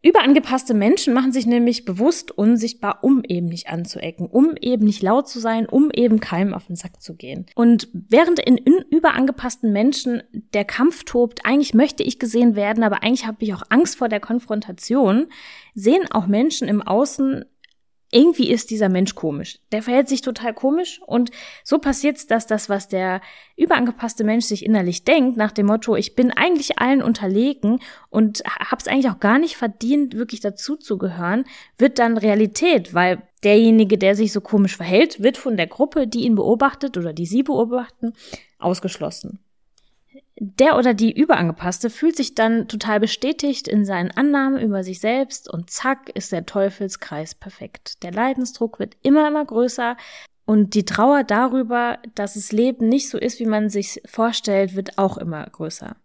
Überangepasste 0.00 0.74
Menschen 0.74 1.12
machen 1.12 1.32
sich 1.32 1.44
nämlich 1.44 1.84
bewusst 1.84 2.30
unsichtbar, 2.30 3.00
um 3.02 3.24
eben 3.24 3.46
nicht 3.46 3.68
anzuecken, 3.68 4.28
um 4.28 4.54
eben 4.60 4.84
nicht 4.84 5.02
laut 5.02 5.28
zu 5.28 5.40
sein, 5.40 5.66
um 5.66 5.90
eben 5.92 6.20
keinem 6.20 6.54
auf 6.54 6.66
den 6.66 6.76
Sack 6.76 7.02
zu 7.02 7.16
gehen. 7.16 7.46
Und 7.56 7.88
während 7.92 8.38
in, 8.38 8.58
überangepassten 8.90 9.72
Menschen 9.72 10.22
der 10.54 10.64
Kampf 10.64 11.02
tobt, 11.02 11.44
eigentlich 11.44 11.74
möchte 11.74 12.04
ich 12.04 12.20
gesehen 12.20 12.54
werden, 12.54 12.84
aber 12.84 13.02
eigentlich 13.02 13.26
habe 13.26 13.38
ich 13.40 13.52
auch 13.54 13.64
Angst 13.70 13.96
vor 13.96 14.08
der 14.08 14.20
Konfrontation, 14.20 15.26
sehen 15.74 16.04
auch 16.12 16.28
Menschen 16.28 16.68
im 16.68 16.80
Außen 16.80 17.44
irgendwie 18.10 18.50
ist 18.50 18.70
dieser 18.70 18.88
Mensch 18.88 19.14
komisch. 19.14 19.58
Der 19.70 19.82
verhält 19.82 20.08
sich 20.08 20.22
total 20.22 20.54
komisch 20.54 21.00
und 21.06 21.30
so 21.62 21.78
passiert's, 21.78 22.26
dass 22.26 22.46
das, 22.46 22.68
was 22.68 22.88
der 22.88 23.20
überangepasste 23.56 24.24
Mensch 24.24 24.46
sich 24.46 24.64
innerlich 24.64 25.04
denkt, 25.04 25.36
nach 25.36 25.52
dem 25.52 25.66
Motto, 25.66 25.94
ich 25.94 26.14
bin 26.14 26.30
eigentlich 26.30 26.78
allen 26.78 27.02
unterlegen 27.02 27.80
und 28.08 28.42
hab's 28.46 28.88
eigentlich 28.88 29.10
auch 29.10 29.20
gar 29.20 29.38
nicht 29.38 29.56
verdient, 29.56 30.14
wirklich 30.14 30.40
dazu 30.40 30.76
zu 30.76 30.96
gehören, 30.96 31.44
wird 31.76 31.98
dann 31.98 32.16
Realität, 32.16 32.94
weil 32.94 33.22
derjenige, 33.44 33.98
der 33.98 34.14
sich 34.14 34.32
so 34.32 34.40
komisch 34.40 34.76
verhält, 34.76 35.22
wird 35.22 35.36
von 35.36 35.56
der 35.56 35.66
Gruppe, 35.66 36.06
die 36.06 36.24
ihn 36.24 36.34
beobachtet 36.34 36.96
oder 36.96 37.12
die 37.12 37.26
sie 37.26 37.42
beobachten, 37.42 38.14
ausgeschlossen. 38.58 39.40
Der 40.40 40.76
oder 40.76 40.94
die 40.94 41.12
Überangepasste 41.12 41.90
fühlt 41.90 42.16
sich 42.16 42.36
dann 42.36 42.68
total 42.68 43.00
bestätigt 43.00 43.66
in 43.66 43.84
seinen 43.84 44.12
Annahmen 44.12 44.60
über 44.60 44.84
sich 44.84 45.00
selbst 45.00 45.52
und 45.52 45.68
zack 45.68 46.10
ist 46.10 46.30
der 46.30 46.46
Teufelskreis 46.46 47.34
perfekt. 47.34 48.04
Der 48.04 48.12
Leidensdruck 48.12 48.78
wird 48.78 48.96
immer, 49.02 49.26
immer 49.26 49.44
größer 49.44 49.96
und 50.44 50.74
die 50.74 50.84
Trauer 50.84 51.24
darüber, 51.24 51.98
dass 52.14 52.34
das 52.34 52.52
Leben 52.52 52.88
nicht 52.88 53.10
so 53.10 53.18
ist, 53.18 53.40
wie 53.40 53.46
man 53.46 53.68
sich 53.68 54.00
vorstellt, 54.06 54.76
wird 54.76 54.96
auch 54.96 55.18
immer 55.18 55.44
größer. 55.44 55.96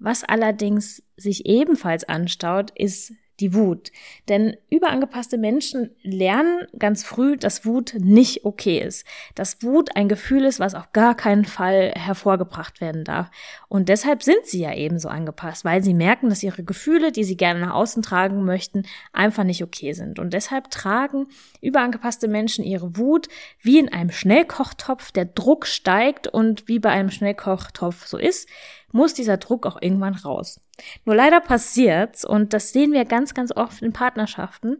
Was 0.00 0.24
allerdings 0.24 1.04
sich 1.16 1.46
ebenfalls 1.46 2.04
anstaut, 2.04 2.72
ist 2.74 3.12
die 3.40 3.54
Wut. 3.54 3.92
Denn 4.28 4.56
überangepasste 4.70 5.38
Menschen 5.38 5.90
lernen 6.02 6.66
ganz 6.78 7.04
früh, 7.04 7.36
dass 7.36 7.64
Wut 7.64 7.94
nicht 7.98 8.44
okay 8.44 8.78
ist. 8.80 9.06
Dass 9.34 9.62
Wut 9.62 9.94
ein 9.94 10.08
Gefühl 10.08 10.44
ist, 10.44 10.60
was 10.60 10.74
auf 10.74 10.92
gar 10.92 11.14
keinen 11.14 11.44
Fall 11.44 11.92
hervorgebracht 11.96 12.80
werden 12.80 13.04
darf. 13.04 13.30
Und 13.68 13.88
deshalb 13.88 14.22
sind 14.22 14.46
sie 14.46 14.60
ja 14.60 14.74
eben 14.74 14.98
so 14.98 15.08
angepasst, 15.08 15.64
weil 15.64 15.82
sie 15.82 15.94
merken, 15.94 16.28
dass 16.28 16.42
ihre 16.42 16.64
Gefühle, 16.64 17.12
die 17.12 17.24
sie 17.24 17.36
gerne 17.36 17.60
nach 17.60 17.74
außen 17.74 18.02
tragen 18.02 18.44
möchten, 18.44 18.84
einfach 19.12 19.44
nicht 19.44 19.62
okay 19.62 19.92
sind. 19.92 20.18
Und 20.18 20.32
deshalb 20.32 20.70
tragen 20.70 21.26
überangepasste 21.60 22.28
Menschen 22.28 22.64
ihre 22.64 22.96
Wut 22.96 23.28
wie 23.60 23.78
in 23.78 23.90
einem 23.90 24.10
Schnellkochtopf, 24.10 25.12
der 25.12 25.26
Druck 25.26 25.66
steigt 25.66 26.26
und 26.26 26.68
wie 26.68 26.78
bei 26.78 26.90
einem 26.90 27.10
Schnellkochtopf 27.10 28.06
so 28.06 28.16
ist, 28.16 28.48
muss 28.96 29.14
dieser 29.14 29.36
Druck 29.36 29.66
auch 29.66 29.80
irgendwann 29.80 30.14
raus. 30.14 30.60
Nur 31.04 31.14
leider 31.14 31.40
passiert's, 31.40 32.24
und 32.24 32.52
das 32.52 32.72
sehen 32.72 32.92
wir 32.92 33.04
ganz, 33.04 33.34
ganz 33.34 33.52
oft 33.54 33.82
in 33.82 33.92
Partnerschaften, 33.92 34.78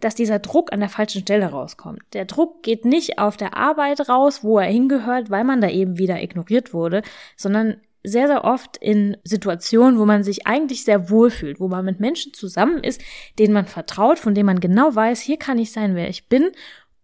dass 0.00 0.14
dieser 0.14 0.38
Druck 0.40 0.72
an 0.72 0.80
der 0.80 0.88
falschen 0.88 1.22
Stelle 1.22 1.46
rauskommt. 1.46 2.02
Der 2.14 2.24
Druck 2.24 2.62
geht 2.62 2.84
nicht 2.84 3.18
auf 3.18 3.36
der 3.36 3.56
Arbeit 3.56 4.08
raus, 4.08 4.42
wo 4.42 4.58
er 4.58 4.70
hingehört, 4.70 5.30
weil 5.30 5.44
man 5.44 5.60
da 5.60 5.68
eben 5.68 5.98
wieder 5.98 6.20
ignoriert 6.22 6.72
wurde, 6.72 7.02
sondern 7.36 7.76
sehr, 8.04 8.26
sehr 8.26 8.44
oft 8.44 8.76
in 8.78 9.16
Situationen, 9.24 9.98
wo 9.98 10.06
man 10.06 10.22
sich 10.22 10.46
eigentlich 10.46 10.84
sehr 10.84 11.10
wohl 11.10 11.30
fühlt, 11.30 11.60
wo 11.60 11.68
man 11.68 11.84
mit 11.84 12.00
Menschen 12.00 12.32
zusammen 12.32 12.82
ist, 12.82 13.02
denen 13.38 13.52
man 13.52 13.66
vertraut, 13.66 14.18
von 14.18 14.34
denen 14.34 14.46
man 14.46 14.60
genau 14.60 14.94
weiß, 14.94 15.20
hier 15.20 15.36
kann 15.36 15.58
ich 15.58 15.72
sein, 15.72 15.94
wer 15.94 16.08
ich 16.08 16.28
bin 16.28 16.50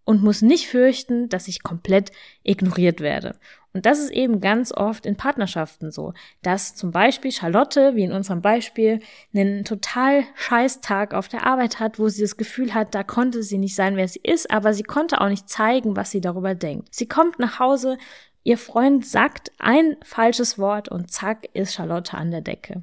und 0.04 0.22
muss 0.22 0.42
nicht 0.42 0.68
fürchten, 0.68 1.28
dass 1.28 1.48
ich 1.48 1.62
komplett 1.62 2.12
ignoriert 2.42 3.00
werde. 3.00 3.36
Und 3.74 3.86
das 3.86 3.98
ist 3.98 4.12
eben 4.12 4.40
ganz 4.40 4.70
oft 4.70 5.04
in 5.04 5.16
Partnerschaften 5.16 5.90
so, 5.90 6.12
dass 6.42 6.76
zum 6.76 6.92
Beispiel 6.92 7.32
Charlotte, 7.32 7.96
wie 7.96 8.04
in 8.04 8.12
unserem 8.12 8.40
Beispiel, 8.40 9.00
einen 9.34 9.64
total 9.64 10.22
scheiß 10.36 10.80
Tag 10.80 11.12
auf 11.12 11.26
der 11.26 11.44
Arbeit 11.44 11.80
hat, 11.80 11.98
wo 11.98 12.08
sie 12.08 12.22
das 12.22 12.36
Gefühl 12.36 12.72
hat, 12.72 12.94
da 12.94 13.02
konnte 13.02 13.42
sie 13.42 13.58
nicht 13.58 13.74
sein, 13.74 13.96
wer 13.96 14.06
sie 14.06 14.20
ist, 14.22 14.48
aber 14.52 14.74
sie 14.74 14.84
konnte 14.84 15.20
auch 15.20 15.28
nicht 15.28 15.48
zeigen, 15.48 15.96
was 15.96 16.12
sie 16.12 16.20
darüber 16.20 16.54
denkt. 16.54 16.94
Sie 16.94 17.08
kommt 17.08 17.40
nach 17.40 17.58
Hause, 17.58 17.98
ihr 18.44 18.58
Freund 18.58 19.04
sagt 19.04 19.50
ein 19.58 19.96
falsches 20.04 20.56
Wort 20.56 20.88
und 20.88 21.10
zack 21.10 21.48
ist 21.52 21.74
Charlotte 21.74 22.16
an 22.16 22.30
der 22.30 22.42
Decke. 22.42 22.82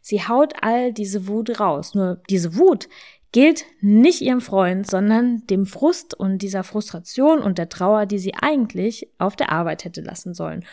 Sie 0.00 0.26
haut 0.26 0.54
all 0.62 0.92
diese 0.92 1.28
Wut 1.28 1.60
raus. 1.60 1.94
Nur 1.94 2.20
diese 2.28 2.56
Wut 2.56 2.88
gilt 3.32 3.64
nicht 3.80 4.20
ihrem 4.20 4.40
Freund, 4.40 4.86
sondern 4.86 5.46
dem 5.46 5.66
Frust 5.66 6.14
und 6.14 6.38
dieser 6.38 6.64
Frustration 6.64 7.40
und 7.40 7.58
der 7.58 7.68
Trauer, 7.68 8.06
die 8.06 8.18
sie 8.18 8.34
eigentlich 8.34 9.08
auf 9.18 9.36
der 9.36 9.52
Arbeit 9.52 9.84
hätte 9.84 10.00
lassen 10.00 10.34
sollen. 10.34 10.64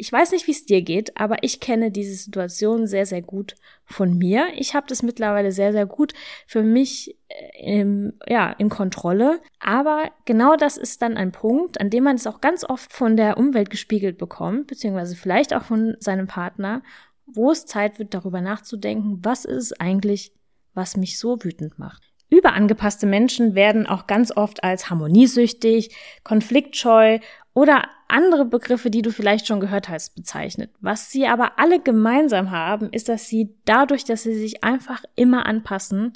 Ich 0.00 0.12
weiß 0.12 0.30
nicht, 0.30 0.46
wie 0.46 0.52
es 0.52 0.64
dir 0.64 0.82
geht, 0.82 1.16
aber 1.16 1.42
ich 1.42 1.58
kenne 1.58 1.90
diese 1.90 2.14
Situation 2.14 2.86
sehr, 2.86 3.04
sehr 3.04 3.20
gut 3.20 3.56
von 3.84 4.16
mir. 4.16 4.46
Ich 4.54 4.74
habe 4.74 4.86
das 4.86 5.02
mittlerweile 5.02 5.50
sehr, 5.50 5.72
sehr 5.72 5.86
gut 5.86 6.12
für 6.46 6.62
mich 6.62 7.16
äh, 7.26 7.80
im, 7.80 8.12
ja, 8.28 8.52
in 8.52 8.68
Kontrolle. 8.68 9.40
Aber 9.58 10.08
genau 10.24 10.54
das 10.54 10.76
ist 10.76 11.02
dann 11.02 11.16
ein 11.16 11.32
Punkt, 11.32 11.80
an 11.80 11.90
dem 11.90 12.04
man 12.04 12.14
es 12.14 12.28
auch 12.28 12.40
ganz 12.40 12.62
oft 12.62 12.92
von 12.92 13.16
der 13.16 13.38
Umwelt 13.38 13.70
gespiegelt 13.70 14.18
bekommt, 14.18 14.68
beziehungsweise 14.68 15.16
vielleicht 15.16 15.52
auch 15.52 15.64
von 15.64 15.96
seinem 15.98 16.28
Partner, 16.28 16.82
wo 17.26 17.50
es 17.50 17.66
Zeit 17.66 17.98
wird, 17.98 18.14
darüber 18.14 18.40
nachzudenken, 18.40 19.18
was 19.22 19.44
ist 19.44 19.72
es 19.72 19.80
eigentlich, 19.80 20.32
was 20.78 20.96
mich 20.96 21.18
so 21.18 21.36
wütend 21.42 21.78
macht. 21.78 22.02
Überangepasste 22.30 23.06
Menschen 23.06 23.54
werden 23.54 23.86
auch 23.86 24.06
ganz 24.06 24.34
oft 24.34 24.62
als 24.62 24.88
harmoniesüchtig, 24.88 25.94
konfliktscheu 26.24 27.18
oder 27.52 27.88
andere 28.06 28.44
Begriffe, 28.44 28.90
die 28.90 29.02
du 29.02 29.10
vielleicht 29.10 29.46
schon 29.46 29.60
gehört 29.60 29.88
hast, 29.88 30.14
bezeichnet. 30.14 30.70
Was 30.80 31.10
sie 31.10 31.26
aber 31.26 31.58
alle 31.58 31.80
gemeinsam 31.80 32.50
haben, 32.50 32.90
ist, 32.90 33.08
dass 33.08 33.28
sie 33.28 33.54
dadurch, 33.64 34.04
dass 34.04 34.22
sie 34.22 34.34
sich 34.34 34.62
einfach 34.62 35.02
immer 35.14 35.46
anpassen, 35.46 36.12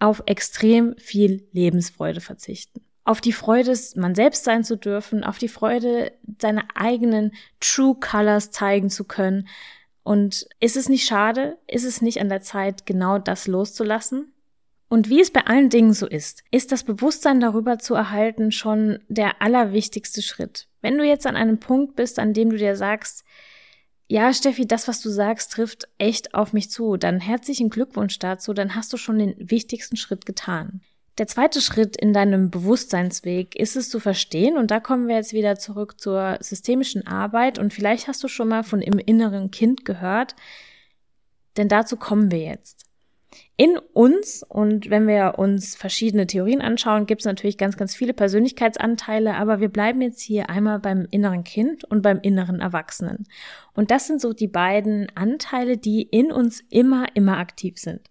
auf 0.00 0.22
extrem 0.26 0.96
viel 0.98 1.46
Lebensfreude 1.52 2.20
verzichten. 2.20 2.80
Auf 3.04 3.20
die 3.20 3.32
Freude, 3.32 3.74
man 3.96 4.14
selbst 4.14 4.44
sein 4.44 4.64
zu 4.64 4.76
dürfen, 4.76 5.24
auf 5.24 5.38
die 5.38 5.48
Freude, 5.48 6.12
seine 6.40 6.64
eigenen 6.74 7.32
True 7.60 7.96
Colors 7.98 8.50
zeigen 8.50 8.90
zu 8.90 9.04
können, 9.04 9.48
und 10.08 10.48
ist 10.58 10.78
es 10.78 10.88
nicht 10.88 11.06
schade? 11.06 11.58
Ist 11.66 11.84
es 11.84 12.00
nicht 12.00 12.18
an 12.22 12.30
der 12.30 12.40
Zeit, 12.40 12.86
genau 12.86 13.18
das 13.18 13.46
loszulassen? 13.46 14.32
Und 14.88 15.10
wie 15.10 15.20
es 15.20 15.30
bei 15.30 15.42
allen 15.46 15.68
Dingen 15.68 15.92
so 15.92 16.06
ist, 16.06 16.44
ist 16.50 16.72
das 16.72 16.82
Bewusstsein 16.82 17.40
darüber 17.40 17.78
zu 17.78 17.94
erhalten 17.94 18.50
schon 18.50 19.00
der 19.08 19.42
allerwichtigste 19.42 20.22
Schritt. 20.22 20.66
Wenn 20.80 20.96
du 20.96 21.04
jetzt 21.04 21.26
an 21.26 21.36
einem 21.36 21.60
Punkt 21.60 21.94
bist, 21.94 22.18
an 22.18 22.32
dem 22.32 22.48
du 22.48 22.56
dir 22.56 22.74
sagst, 22.74 23.22
ja, 24.06 24.32
Steffi, 24.32 24.66
das, 24.66 24.88
was 24.88 25.02
du 25.02 25.10
sagst, 25.10 25.52
trifft 25.52 25.88
echt 25.98 26.32
auf 26.32 26.54
mich 26.54 26.70
zu, 26.70 26.96
dann 26.96 27.20
herzlichen 27.20 27.68
Glückwunsch 27.68 28.18
dazu, 28.18 28.54
dann 28.54 28.74
hast 28.74 28.90
du 28.94 28.96
schon 28.96 29.18
den 29.18 29.34
wichtigsten 29.38 29.98
Schritt 29.98 30.24
getan. 30.24 30.80
Der 31.18 31.26
zweite 31.26 31.60
Schritt 31.60 31.96
in 31.96 32.12
deinem 32.12 32.48
Bewusstseinsweg 32.48 33.56
ist 33.56 33.74
es 33.74 33.90
zu 33.90 33.98
verstehen, 33.98 34.56
und 34.56 34.70
da 34.70 34.78
kommen 34.78 35.08
wir 35.08 35.16
jetzt 35.16 35.32
wieder 35.32 35.56
zurück 35.56 35.98
zur 36.00 36.38
systemischen 36.40 37.06
Arbeit, 37.08 37.58
und 37.58 37.74
vielleicht 37.74 38.06
hast 38.06 38.22
du 38.22 38.28
schon 38.28 38.48
mal 38.48 38.62
von 38.62 38.80
im 38.80 39.00
inneren 39.00 39.50
Kind 39.50 39.84
gehört, 39.84 40.36
denn 41.56 41.68
dazu 41.68 41.96
kommen 41.96 42.30
wir 42.30 42.38
jetzt. 42.38 42.84
In 43.56 43.76
uns, 43.92 44.44
und 44.48 44.88
wenn 44.88 45.08
wir 45.08 45.34
uns 45.38 45.74
verschiedene 45.74 46.28
Theorien 46.28 46.60
anschauen, 46.60 47.06
gibt 47.06 47.22
es 47.22 47.26
natürlich 47.26 47.58
ganz, 47.58 47.76
ganz 47.76 47.96
viele 47.96 48.14
Persönlichkeitsanteile, 48.14 49.34
aber 49.34 49.60
wir 49.60 49.68
bleiben 49.68 50.00
jetzt 50.00 50.20
hier 50.20 50.48
einmal 50.48 50.78
beim 50.78 51.08
inneren 51.10 51.42
Kind 51.42 51.82
und 51.84 52.00
beim 52.00 52.20
inneren 52.20 52.60
Erwachsenen. 52.60 53.26
Und 53.74 53.90
das 53.90 54.06
sind 54.06 54.20
so 54.20 54.32
die 54.32 54.46
beiden 54.46 55.08
Anteile, 55.16 55.76
die 55.76 56.02
in 56.02 56.30
uns 56.30 56.62
immer, 56.70 57.06
immer 57.14 57.38
aktiv 57.38 57.78
sind. 57.78 58.08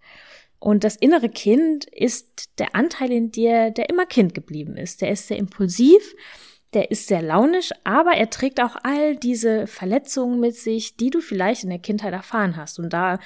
Und 0.60 0.84
das 0.84 0.96
innere 0.96 1.30
Kind 1.30 1.86
ist 1.86 2.50
der 2.60 2.76
Anteil 2.76 3.12
in 3.12 3.32
dir, 3.32 3.72
der 3.72 3.90
immer 3.90 4.06
Kind 4.06 4.34
geblieben 4.34 4.76
ist. 4.76 5.02
Der 5.02 5.12
ist 5.12 5.28
sehr 5.28 5.38
impulsiv, 5.38 6.16
der 6.74 6.92
ist 6.92 7.08
sehr 7.08 7.22
launisch, 7.22 7.72
aber 7.84 8.12
er 8.12 8.30
trägt 8.30 8.62
auch 8.62 8.76
all 8.84 9.16
diese 9.16 9.68
Verletzungen 9.68 10.40
mit 10.40 10.56
sich, 10.56 10.98
die 10.98 11.10
du 11.10 11.22
vielleicht 11.22 11.64
in 11.64 11.70
der 11.70 11.80
Kindheit 11.80 12.14
erfahren 12.14 12.58
hast. 12.58 12.80
Und 12.80 12.92
da 12.92 13.20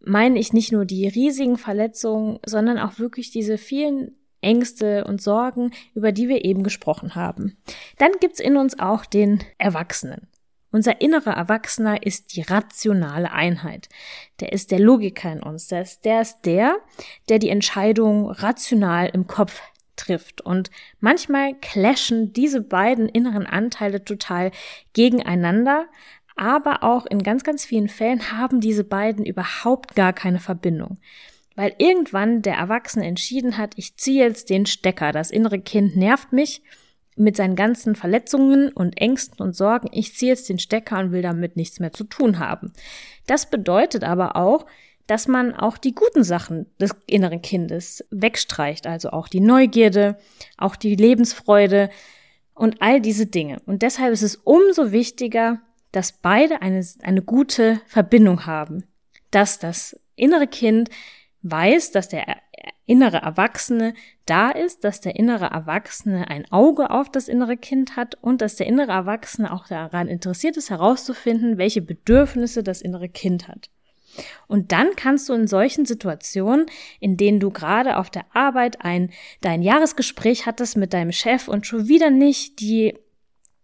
meine 0.00 0.38
ich 0.38 0.52
nicht 0.52 0.70
nur 0.70 0.84
die 0.84 1.08
riesigen 1.08 1.58
Verletzungen, 1.58 2.38
sondern 2.44 2.78
auch 2.78 2.98
wirklich 2.98 3.30
diese 3.30 3.58
vielen 3.58 4.14
Ängste 4.40 5.04
und 5.04 5.20
Sorgen, 5.20 5.72
über 5.94 6.12
die 6.12 6.28
wir 6.28 6.44
eben 6.44 6.62
gesprochen 6.62 7.14
haben. 7.14 7.56
Dann 7.98 8.12
gibt's 8.20 8.38
in 8.38 8.56
uns 8.56 8.78
auch 8.78 9.04
den 9.06 9.42
Erwachsenen. 9.58 10.28
Unser 10.70 11.00
innerer 11.00 11.32
Erwachsener 11.32 12.04
ist 12.04 12.34
die 12.36 12.42
rationale 12.42 13.32
Einheit. 13.32 13.88
Der 14.40 14.52
ist 14.52 14.70
der 14.70 14.80
Logiker 14.80 15.32
in 15.32 15.42
uns. 15.42 15.68
Der 15.68 15.82
ist, 15.82 16.04
der 16.04 16.20
ist 16.22 16.42
der, 16.42 16.76
der 17.28 17.38
die 17.38 17.50
Entscheidung 17.50 18.30
rational 18.30 19.08
im 19.12 19.26
Kopf 19.26 19.60
trifft. 19.96 20.40
Und 20.40 20.70
manchmal 21.00 21.54
clashen 21.54 22.32
diese 22.32 22.60
beiden 22.60 23.08
inneren 23.08 23.46
Anteile 23.46 24.04
total 24.04 24.50
gegeneinander. 24.92 25.86
Aber 26.36 26.82
auch 26.82 27.06
in 27.06 27.22
ganz, 27.22 27.44
ganz 27.44 27.64
vielen 27.64 27.88
Fällen 27.88 28.30
haben 28.30 28.60
diese 28.60 28.84
beiden 28.84 29.24
überhaupt 29.24 29.94
gar 29.94 30.12
keine 30.12 30.40
Verbindung. 30.40 30.98
Weil 31.54 31.74
irgendwann 31.78 32.42
der 32.42 32.56
Erwachsene 32.56 33.06
entschieden 33.06 33.56
hat, 33.56 33.72
ich 33.76 33.96
ziehe 33.96 34.24
jetzt 34.24 34.50
den 34.50 34.66
Stecker. 34.66 35.12
Das 35.12 35.30
innere 35.30 35.58
Kind 35.58 35.96
nervt 35.96 36.32
mich 36.32 36.62
mit 37.16 37.36
seinen 37.36 37.56
ganzen 37.56 37.96
Verletzungen 37.96 38.70
und 38.70 38.98
Ängsten 39.00 39.44
und 39.44 39.56
Sorgen, 39.56 39.88
ich 39.92 40.14
ziehe 40.14 40.32
jetzt 40.32 40.48
den 40.48 40.58
Stecker 40.58 40.98
und 40.98 41.12
will 41.12 41.22
damit 41.22 41.56
nichts 41.56 41.80
mehr 41.80 41.92
zu 41.92 42.04
tun 42.04 42.38
haben. 42.38 42.72
Das 43.26 43.50
bedeutet 43.50 44.04
aber 44.04 44.36
auch, 44.36 44.66
dass 45.06 45.28
man 45.28 45.54
auch 45.54 45.78
die 45.78 45.94
guten 45.94 46.24
Sachen 46.24 46.66
des 46.80 46.94
inneren 47.06 47.40
Kindes 47.40 48.04
wegstreicht, 48.10 48.86
also 48.86 49.10
auch 49.10 49.28
die 49.28 49.40
Neugierde, 49.40 50.18
auch 50.58 50.76
die 50.76 50.96
Lebensfreude 50.96 51.90
und 52.54 52.82
all 52.82 53.00
diese 53.00 53.26
Dinge. 53.26 53.60
Und 53.66 53.82
deshalb 53.82 54.12
ist 54.12 54.22
es 54.22 54.36
umso 54.36 54.92
wichtiger, 54.92 55.60
dass 55.92 56.12
beide 56.12 56.60
eine, 56.60 56.84
eine 57.02 57.22
gute 57.22 57.80
Verbindung 57.86 58.46
haben, 58.46 58.84
dass 59.30 59.58
das 59.58 59.98
innere 60.16 60.46
Kind 60.46 60.90
weiß, 61.42 61.92
dass 61.92 62.08
der 62.08 62.26
innere 62.86 63.18
Erwachsene 63.18 63.94
da 64.24 64.50
ist, 64.50 64.84
dass 64.84 65.00
der 65.00 65.16
innere 65.16 65.46
Erwachsene 65.46 66.28
ein 66.28 66.50
Auge 66.50 66.90
auf 66.90 67.10
das 67.10 67.28
innere 67.28 67.56
Kind 67.56 67.96
hat 67.96 68.16
und 68.20 68.40
dass 68.40 68.56
der 68.56 68.66
innere 68.66 68.92
Erwachsene 68.92 69.52
auch 69.52 69.66
daran 69.66 70.08
interessiert 70.08 70.56
ist, 70.56 70.70
herauszufinden, 70.70 71.58
welche 71.58 71.82
Bedürfnisse 71.82 72.62
das 72.62 72.80
innere 72.80 73.08
Kind 73.08 73.48
hat. 73.48 73.70
Und 74.46 74.72
dann 74.72 74.96
kannst 74.96 75.28
du 75.28 75.34
in 75.34 75.46
solchen 75.46 75.84
Situationen, 75.84 76.66
in 77.00 77.16
denen 77.16 77.40
du 77.40 77.50
gerade 77.50 77.98
auf 77.98 78.08
der 78.08 78.24
Arbeit 78.34 78.82
ein 78.82 79.10
dein 79.40 79.62
Jahresgespräch 79.62 80.46
hattest 80.46 80.76
mit 80.76 80.94
deinem 80.94 81.12
Chef 81.12 81.48
und 81.48 81.66
schon 81.66 81.88
wieder 81.88 82.10
nicht 82.10 82.60
die 82.60 82.94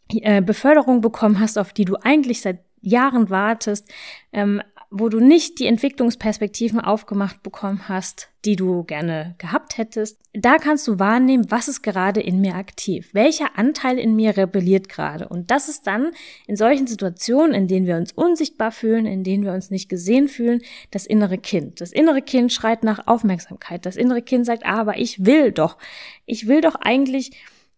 äh, 0.08 0.42
Beförderung 0.42 1.00
bekommen 1.00 1.40
hast, 1.40 1.58
auf 1.58 1.72
die 1.72 1.84
du 1.84 1.96
eigentlich 1.96 2.42
seit 2.42 2.60
Jahren 2.82 3.30
wartest, 3.30 3.88
ähm, 4.32 4.60
wo 4.92 5.08
du 5.08 5.20
nicht 5.20 5.58
die 5.58 5.66
Entwicklungsperspektiven 5.66 6.78
aufgemacht 6.78 7.42
bekommen 7.42 7.88
hast, 7.88 8.28
die 8.44 8.56
du 8.56 8.84
gerne 8.84 9.34
gehabt 9.38 9.78
hättest, 9.78 10.18
da 10.34 10.58
kannst 10.58 10.86
du 10.86 10.98
wahrnehmen, 10.98 11.50
was 11.50 11.68
ist 11.68 11.82
gerade 11.82 12.20
in 12.20 12.40
mir 12.40 12.56
aktiv, 12.56 13.08
welcher 13.12 13.58
Anteil 13.58 13.98
in 13.98 14.14
mir 14.14 14.36
rebelliert 14.36 14.88
gerade. 14.90 15.28
Und 15.28 15.50
das 15.50 15.68
ist 15.68 15.86
dann 15.86 16.10
in 16.46 16.56
solchen 16.56 16.86
Situationen, 16.86 17.54
in 17.54 17.68
denen 17.68 17.86
wir 17.86 17.96
uns 17.96 18.12
unsichtbar 18.12 18.70
fühlen, 18.70 19.06
in 19.06 19.24
denen 19.24 19.44
wir 19.44 19.52
uns 19.52 19.70
nicht 19.70 19.88
gesehen 19.88 20.28
fühlen, 20.28 20.60
das 20.90 21.06
innere 21.06 21.38
Kind. 21.38 21.80
Das 21.80 21.92
innere 21.92 22.20
Kind 22.20 22.52
schreit 22.52 22.84
nach 22.84 23.06
Aufmerksamkeit. 23.06 23.86
Das 23.86 23.96
innere 23.96 24.22
Kind 24.22 24.44
sagt, 24.44 24.66
aber 24.66 24.98
ich 24.98 25.24
will 25.24 25.52
doch, 25.52 25.78
ich 26.26 26.46
will 26.46 26.60
doch 26.60 26.74
eigentlich 26.74 27.32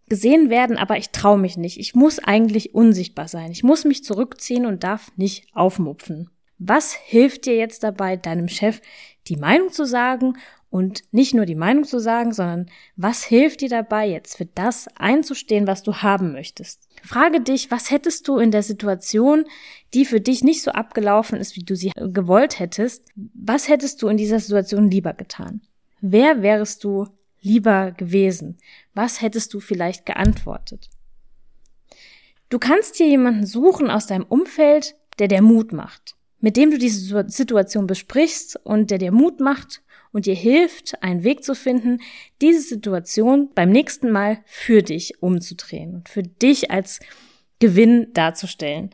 gesehen 0.09 0.51
werden, 0.51 0.77
aber 0.77 0.99
ich 0.99 1.11
traue 1.11 1.39
mich 1.39 1.57
nicht. 1.57 1.79
Ich 1.79 1.95
muss 1.95 2.19
eigentlich 2.19 2.75
unsichtbar 2.75 3.29
sein. 3.29 3.53
Ich 3.53 3.63
muss 3.63 3.85
mich 3.85 4.03
zurückziehen 4.05 4.67
und 4.67 4.83
darf 4.83 5.13
nicht 5.17 5.47
aufmupfen. 5.55 6.31
Was 6.59 6.95
hilft 6.95 7.47
dir 7.47 7.57
jetzt 7.57 7.83
dabei, 7.83 8.17
deinem 8.17 8.49
Chef 8.49 8.81
die 9.27 9.37
Meinung 9.37 9.71
zu 9.73 9.85
sagen 9.85 10.35
Und 10.75 11.05
nicht 11.13 11.35
nur 11.35 11.47
die 11.47 11.55
Meinung 11.55 11.85
zu 11.85 12.01
sagen, 12.01 12.33
sondern 12.33 12.69
was 12.97 13.23
hilft 13.23 13.61
dir 13.61 13.69
dabei, 13.69 14.09
jetzt 14.09 14.37
für 14.37 14.47
das 14.47 14.89
einzustehen, 14.97 15.69
was 15.69 15.85
du 15.85 15.99
haben 15.99 16.33
möchtest? 16.33 16.89
Frage 17.05 17.41
dich, 17.41 17.71
was 17.71 17.93
hättest 17.93 18.27
du 18.27 18.39
in 18.39 18.51
der 18.51 18.65
Situation, 18.65 19.45
die 19.95 20.05
für 20.05 20.21
dich 20.21 20.43
nicht 20.43 20.65
so 20.65 20.73
abgelaufen 20.73 21.39
ist, 21.39 21.55
wie 21.55 21.63
du 21.63 21.77
sie 21.77 21.93
gewollt 21.95 22.59
hättest, 22.59 23.07
was 23.35 23.69
hättest 23.69 24.03
du 24.03 24.09
in 24.09 24.17
dieser 24.17 24.41
Situation 24.41 24.91
lieber 24.91 25.13
getan? 25.13 25.61
Wer 26.01 26.43
wärest 26.43 26.83
du 26.83 27.07
lieber 27.41 27.93
gewesen? 27.93 28.59
Was 28.95 29.23
hättest 29.23 29.55
du 29.55 29.61
vielleicht 29.61 30.07
geantwortet? 30.07 30.91
Du 32.49 32.59
kannst 32.59 32.99
dir 32.99 33.07
jemanden 33.07 33.47
suchen 33.47 33.91
aus 33.91 34.09
deinem 34.09 34.25
Umfeld, 34.25 34.97
der 35.21 35.29
dir 35.29 35.41
Mut 35.41 35.73
macht, 35.73 36.14
mit 36.45 36.59
dem 36.59 36.71
du 36.71 36.77
diese 36.77 37.25
Situation 37.27 37.87
besprichst 37.87 38.61
und 38.65 38.91
der 38.91 38.99
dir 38.99 39.13
Mut 39.13 39.41
macht 39.41 39.81
und 40.13 40.27
dir 40.27 40.35
hilft, 40.35 41.03
einen 41.03 41.25
Weg 41.25 41.43
zu 41.43 41.55
finden, 41.55 42.03
diese 42.43 42.61
Situation 42.61 43.49
beim 43.55 43.71
nächsten 43.71 44.11
Mal 44.11 44.41
für 44.45 44.83
dich 44.83 45.23
umzudrehen 45.23 45.95
und 45.95 46.11
für 46.11 46.23
dich 46.23 46.71
als 46.71 47.01
Gewinn 47.61 48.09
darzustellen. 48.13 48.91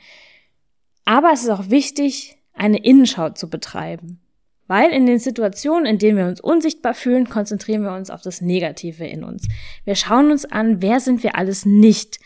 Aber 1.05 1.33
es 1.33 1.43
ist 1.43 1.49
auch 1.49 1.71
wichtig, 1.71 2.37
eine 2.53 2.85
Innenschau 2.85 3.31
zu 3.31 3.51
betreiben. 3.51 4.21
Weil 4.69 4.93
in 4.93 5.07
den 5.07 5.19
Situationen, 5.19 5.87
in 5.87 5.99
denen 5.99 6.19
wir 6.19 6.27
uns 6.27 6.41
unsichtbar 6.41 6.95
fühlen, 6.95 7.29
konzentrieren 7.29 7.83
wir 7.83 7.95
uns 7.95 8.11
auf 8.11 8.23
das 8.23 8.41
Negative 8.41 9.05
in 9.05 9.25
uns. 9.25 9.49
Wir 9.85 9.97
schauen 9.97 10.31
uns 10.31 10.45
an, 10.45 10.83
wer 10.83 11.01
sind 11.01 11.25
wir 11.25 11.35
alles 11.35 11.67
nicht. 11.67 12.21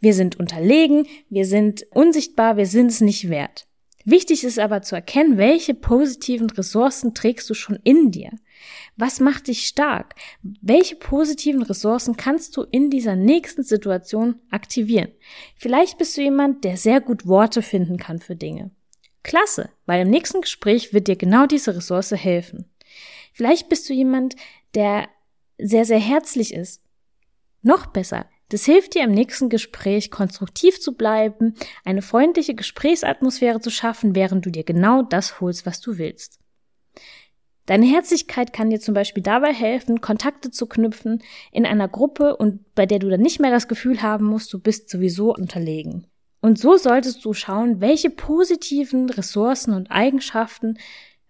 Wir 0.00 0.14
sind 0.14 0.40
unterlegen, 0.40 1.06
wir 1.28 1.44
sind 1.44 1.84
unsichtbar, 1.90 2.56
wir 2.56 2.64
sind 2.64 2.86
es 2.86 3.02
nicht 3.02 3.28
wert. 3.28 3.66
Wichtig 4.04 4.44
ist 4.44 4.58
aber 4.58 4.82
zu 4.82 4.94
erkennen, 4.94 5.36
welche 5.36 5.74
positiven 5.74 6.48
Ressourcen 6.50 7.14
trägst 7.14 7.48
du 7.50 7.54
schon 7.54 7.78
in 7.84 8.10
dir. 8.10 8.30
Was 8.96 9.20
macht 9.20 9.48
dich 9.48 9.66
stark? 9.66 10.14
Welche 10.42 10.96
positiven 10.96 11.62
Ressourcen 11.62 12.16
kannst 12.16 12.56
du 12.56 12.62
in 12.62 12.90
dieser 12.90 13.16
nächsten 13.16 13.62
Situation 13.62 14.36
aktivieren? 14.50 15.12
Vielleicht 15.56 15.98
bist 15.98 16.16
du 16.16 16.22
jemand, 16.22 16.64
der 16.64 16.76
sehr 16.76 17.00
gut 17.00 17.26
Worte 17.26 17.62
finden 17.62 17.98
kann 17.98 18.18
für 18.20 18.36
Dinge. 18.36 18.70
Klasse, 19.22 19.70
weil 19.84 20.02
im 20.02 20.10
nächsten 20.10 20.40
Gespräch 20.40 20.94
wird 20.94 21.08
dir 21.08 21.16
genau 21.16 21.46
diese 21.46 21.76
Ressource 21.76 22.12
helfen. 22.12 22.70
Vielleicht 23.32 23.68
bist 23.68 23.88
du 23.88 23.92
jemand, 23.92 24.34
der 24.74 25.08
sehr, 25.58 25.84
sehr 25.84 26.00
herzlich 26.00 26.54
ist. 26.54 26.82
Noch 27.62 27.86
besser, 27.86 28.26
das 28.50 28.64
hilft 28.64 28.94
dir 28.94 29.04
im 29.04 29.12
nächsten 29.12 29.48
Gespräch 29.48 30.10
konstruktiv 30.10 30.80
zu 30.80 30.94
bleiben, 30.94 31.54
eine 31.84 32.02
freundliche 32.02 32.54
Gesprächsatmosphäre 32.54 33.60
zu 33.60 33.70
schaffen, 33.70 34.14
während 34.14 34.44
du 34.44 34.50
dir 34.50 34.64
genau 34.64 35.02
das 35.02 35.40
holst, 35.40 35.66
was 35.66 35.80
du 35.80 35.98
willst. 35.98 36.38
Deine 37.66 37.86
Herzlichkeit 37.86 38.52
kann 38.52 38.70
dir 38.70 38.80
zum 38.80 38.94
Beispiel 38.94 39.22
dabei 39.22 39.52
helfen, 39.52 40.00
Kontakte 40.00 40.50
zu 40.50 40.66
knüpfen 40.66 41.22
in 41.52 41.64
einer 41.64 41.88
Gruppe 41.88 42.36
und 42.36 42.74
bei 42.74 42.84
der 42.84 42.98
du 42.98 43.08
dann 43.08 43.20
nicht 43.20 43.38
mehr 43.38 43.52
das 43.52 43.68
Gefühl 43.68 44.02
haben 44.02 44.26
musst, 44.26 44.52
du 44.52 44.58
bist 44.58 44.90
sowieso 44.90 45.32
unterlegen. 45.32 46.08
Und 46.40 46.58
so 46.58 46.76
solltest 46.76 47.24
du 47.24 47.32
schauen, 47.32 47.80
welche 47.80 48.10
positiven 48.10 49.08
Ressourcen 49.10 49.74
und 49.74 49.90
Eigenschaften, 49.90 50.78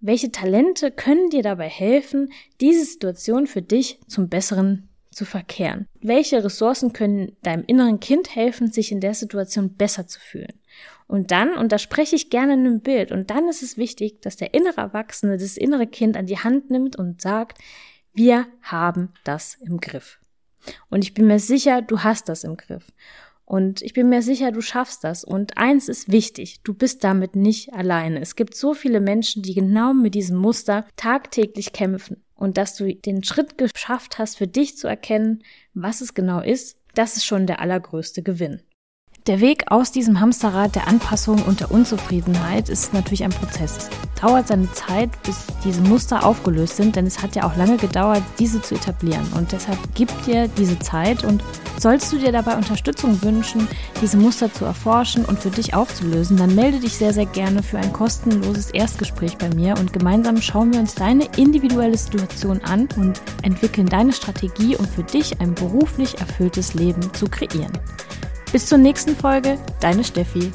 welche 0.01 0.33
Talente 0.33 0.91
können 0.91 1.29
dir 1.31 1.43
dabei 1.43 1.69
helfen, 1.69 2.33
diese 2.61 2.85
Situation 2.85 3.47
für 3.47 3.61
dich 3.61 4.01
zum 4.07 4.29
Besseren 4.29 4.90
zu 5.11 5.25
verkehren? 5.25 5.87
Welche 6.01 6.43
Ressourcen 6.43 6.93
können 6.93 7.37
deinem 7.43 7.65
inneren 7.67 8.01
Kind 8.01 8.35
helfen, 8.35 8.71
sich 8.71 8.93
in 8.93 9.01
der 9.01 9.15
Situation 9.15 9.75
besser 9.75 10.07
zu 10.07 10.21
fühlen? 10.21 10.61
Und 11.07 11.33
dann, 11.33 11.57
und 11.57 11.73
da 11.73 11.79
spreche 11.79 12.15
ich 12.15 12.31
gerne 12.31 12.55
in 12.55 12.61
einem 12.61 12.81
Bild, 12.81 13.11
und 13.11 13.31
dann 13.31 13.49
ist 13.49 13.63
es 13.63 13.77
wichtig, 13.77 14.23
dass 14.23 14.37
der 14.37 14.55
innere 14.55 14.81
Erwachsene 14.81 15.37
das 15.37 15.57
innere 15.57 15.87
Kind 15.89 16.17
an 16.17 16.27
die 16.27 16.39
Hand 16.39 16.71
nimmt 16.71 16.97
und 16.97 17.21
sagt, 17.21 17.59
wir 18.13 18.47
haben 18.63 19.11
das 19.25 19.55
im 19.55 19.81
Griff. 19.81 20.21
Und 20.89 21.03
ich 21.03 21.15
bin 21.15 21.27
mir 21.27 21.39
sicher, 21.39 21.83
du 21.83 22.01
hast 22.01 22.29
das 22.29 22.45
im 22.45 22.57
Griff. 22.57 22.87
Und 23.51 23.83
ich 23.83 23.95
bin 23.95 24.09
mir 24.09 24.23
sicher, 24.23 24.53
du 24.53 24.61
schaffst 24.61 25.03
das. 25.03 25.25
Und 25.25 25.59
eins 25.59 25.89
ist 25.89 26.13
wichtig, 26.13 26.63
du 26.63 26.73
bist 26.73 27.03
damit 27.03 27.35
nicht 27.35 27.75
alleine. 27.75 28.21
Es 28.21 28.37
gibt 28.37 28.55
so 28.55 28.75
viele 28.75 29.01
Menschen, 29.01 29.43
die 29.43 29.55
genau 29.55 29.93
mit 29.93 30.15
diesem 30.15 30.37
Muster 30.37 30.87
tagtäglich 30.95 31.73
kämpfen 31.73 32.23
und 32.37 32.57
dass 32.57 32.77
du 32.77 32.95
den 32.95 33.25
Schritt 33.25 33.59
geschafft 33.59 34.21
hast, 34.21 34.39
für 34.39 34.47
dich 34.47 34.77
zu 34.77 34.87
erkennen, 34.87 35.43
was 35.75 36.01
es 36.01 36.15
genau 36.15 36.41
ist, 36.41 36.77
das 36.95 37.17
ist 37.17 37.25
schon 37.25 37.49
der 37.49 37.59
allergrößte 37.59 38.23
Gewinn. 38.23 38.63
Der 39.27 39.41
Weg 39.41 39.65
aus 39.67 39.91
diesem 39.91 40.21
Hamsterrad 40.21 40.77
der 40.77 40.87
Anpassung 40.87 41.43
und 41.43 41.59
der 41.59 41.73
Unzufriedenheit 41.73 42.69
ist 42.69 42.95
natürlich 42.95 43.25
ein 43.25 43.31
Prozess. 43.31 43.91
Dauert 44.21 44.49
seine 44.49 44.71
Zeit, 44.73 45.11
bis 45.23 45.47
diese 45.65 45.81
Muster 45.81 46.25
aufgelöst 46.25 46.77
sind, 46.77 46.97
denn 46.97 47.07
es 47.07 47.23
hat 47.23 47.35
ja 47.37 47.45
auch 47.45 47.57
lange 47.57 47.77
gedauert, 47.79 48.23
diese 48.39 48.61
zu 48.61 48.75
etablieren. 48.75 49.27
Und 49.35 49.53
deshalb 49.53 49.79
gib 49.95 50.11
dir 50.25 50.49
diese 50.49 50.79
Zeit 50.79 51.25
und 51.25 51.43
sollst 51.79 52.13
du 52.13 52.19
dir 52.19 52.31
dabei 52.31 52.57
Unterstützung 52.57 53.23
wünschen, 53.23 53.67
diese 54.03 54.19
Muster 54.19 54.53
zu 54.53 54.67
erforschen 54.67 55.25
und 55.25 55.39
für 55.39 55.51
dich 55.51 55.73
aufzulösen, 55.75 56.37
dann 56.37 56.55
melde 56.55 56.81
dich 56.81 56.97
sehr, 56.97 57.15
sehr 57.15 57.27
gerne 57.27 57.63
für 57.63 57.79
ein 57.79 57.93
kostenloses 57.93 58.71
Erstgespräch 58.71 59.39
bei 59.39 59.49
mir 59.55 59.75
und 59.79 59.93
gemeinsam 59.93 60.43
schauen 60.43 60.73
wir 60.73 60.81
uns 60.81 60.95
deine 60.95 61.25
individuelle 61.37 61.97
Situation 61.97 62.61
an 62.65 62.89
und 62.97 63.21
entwickeln 63.43 63.87
deine 63.87 64.13
Strategie, 64.13 64.77
um 64.77 64.87
für 64.87 65.03
dich 65.03 65.41
ein 65.41 65.55
beruflich 65.55 66.19
erfülltes 66.21 66.75
Leben 66.75 67.13
zu 67.15 67.27
kreieren. 67.27 67.73
Bis 68.53 68.67
zur 68.67 68.79
nächsten 68.79 69.17
Folge, 69.17 69.59
deine 69.81 70.05
Steffi. 70.05 70.53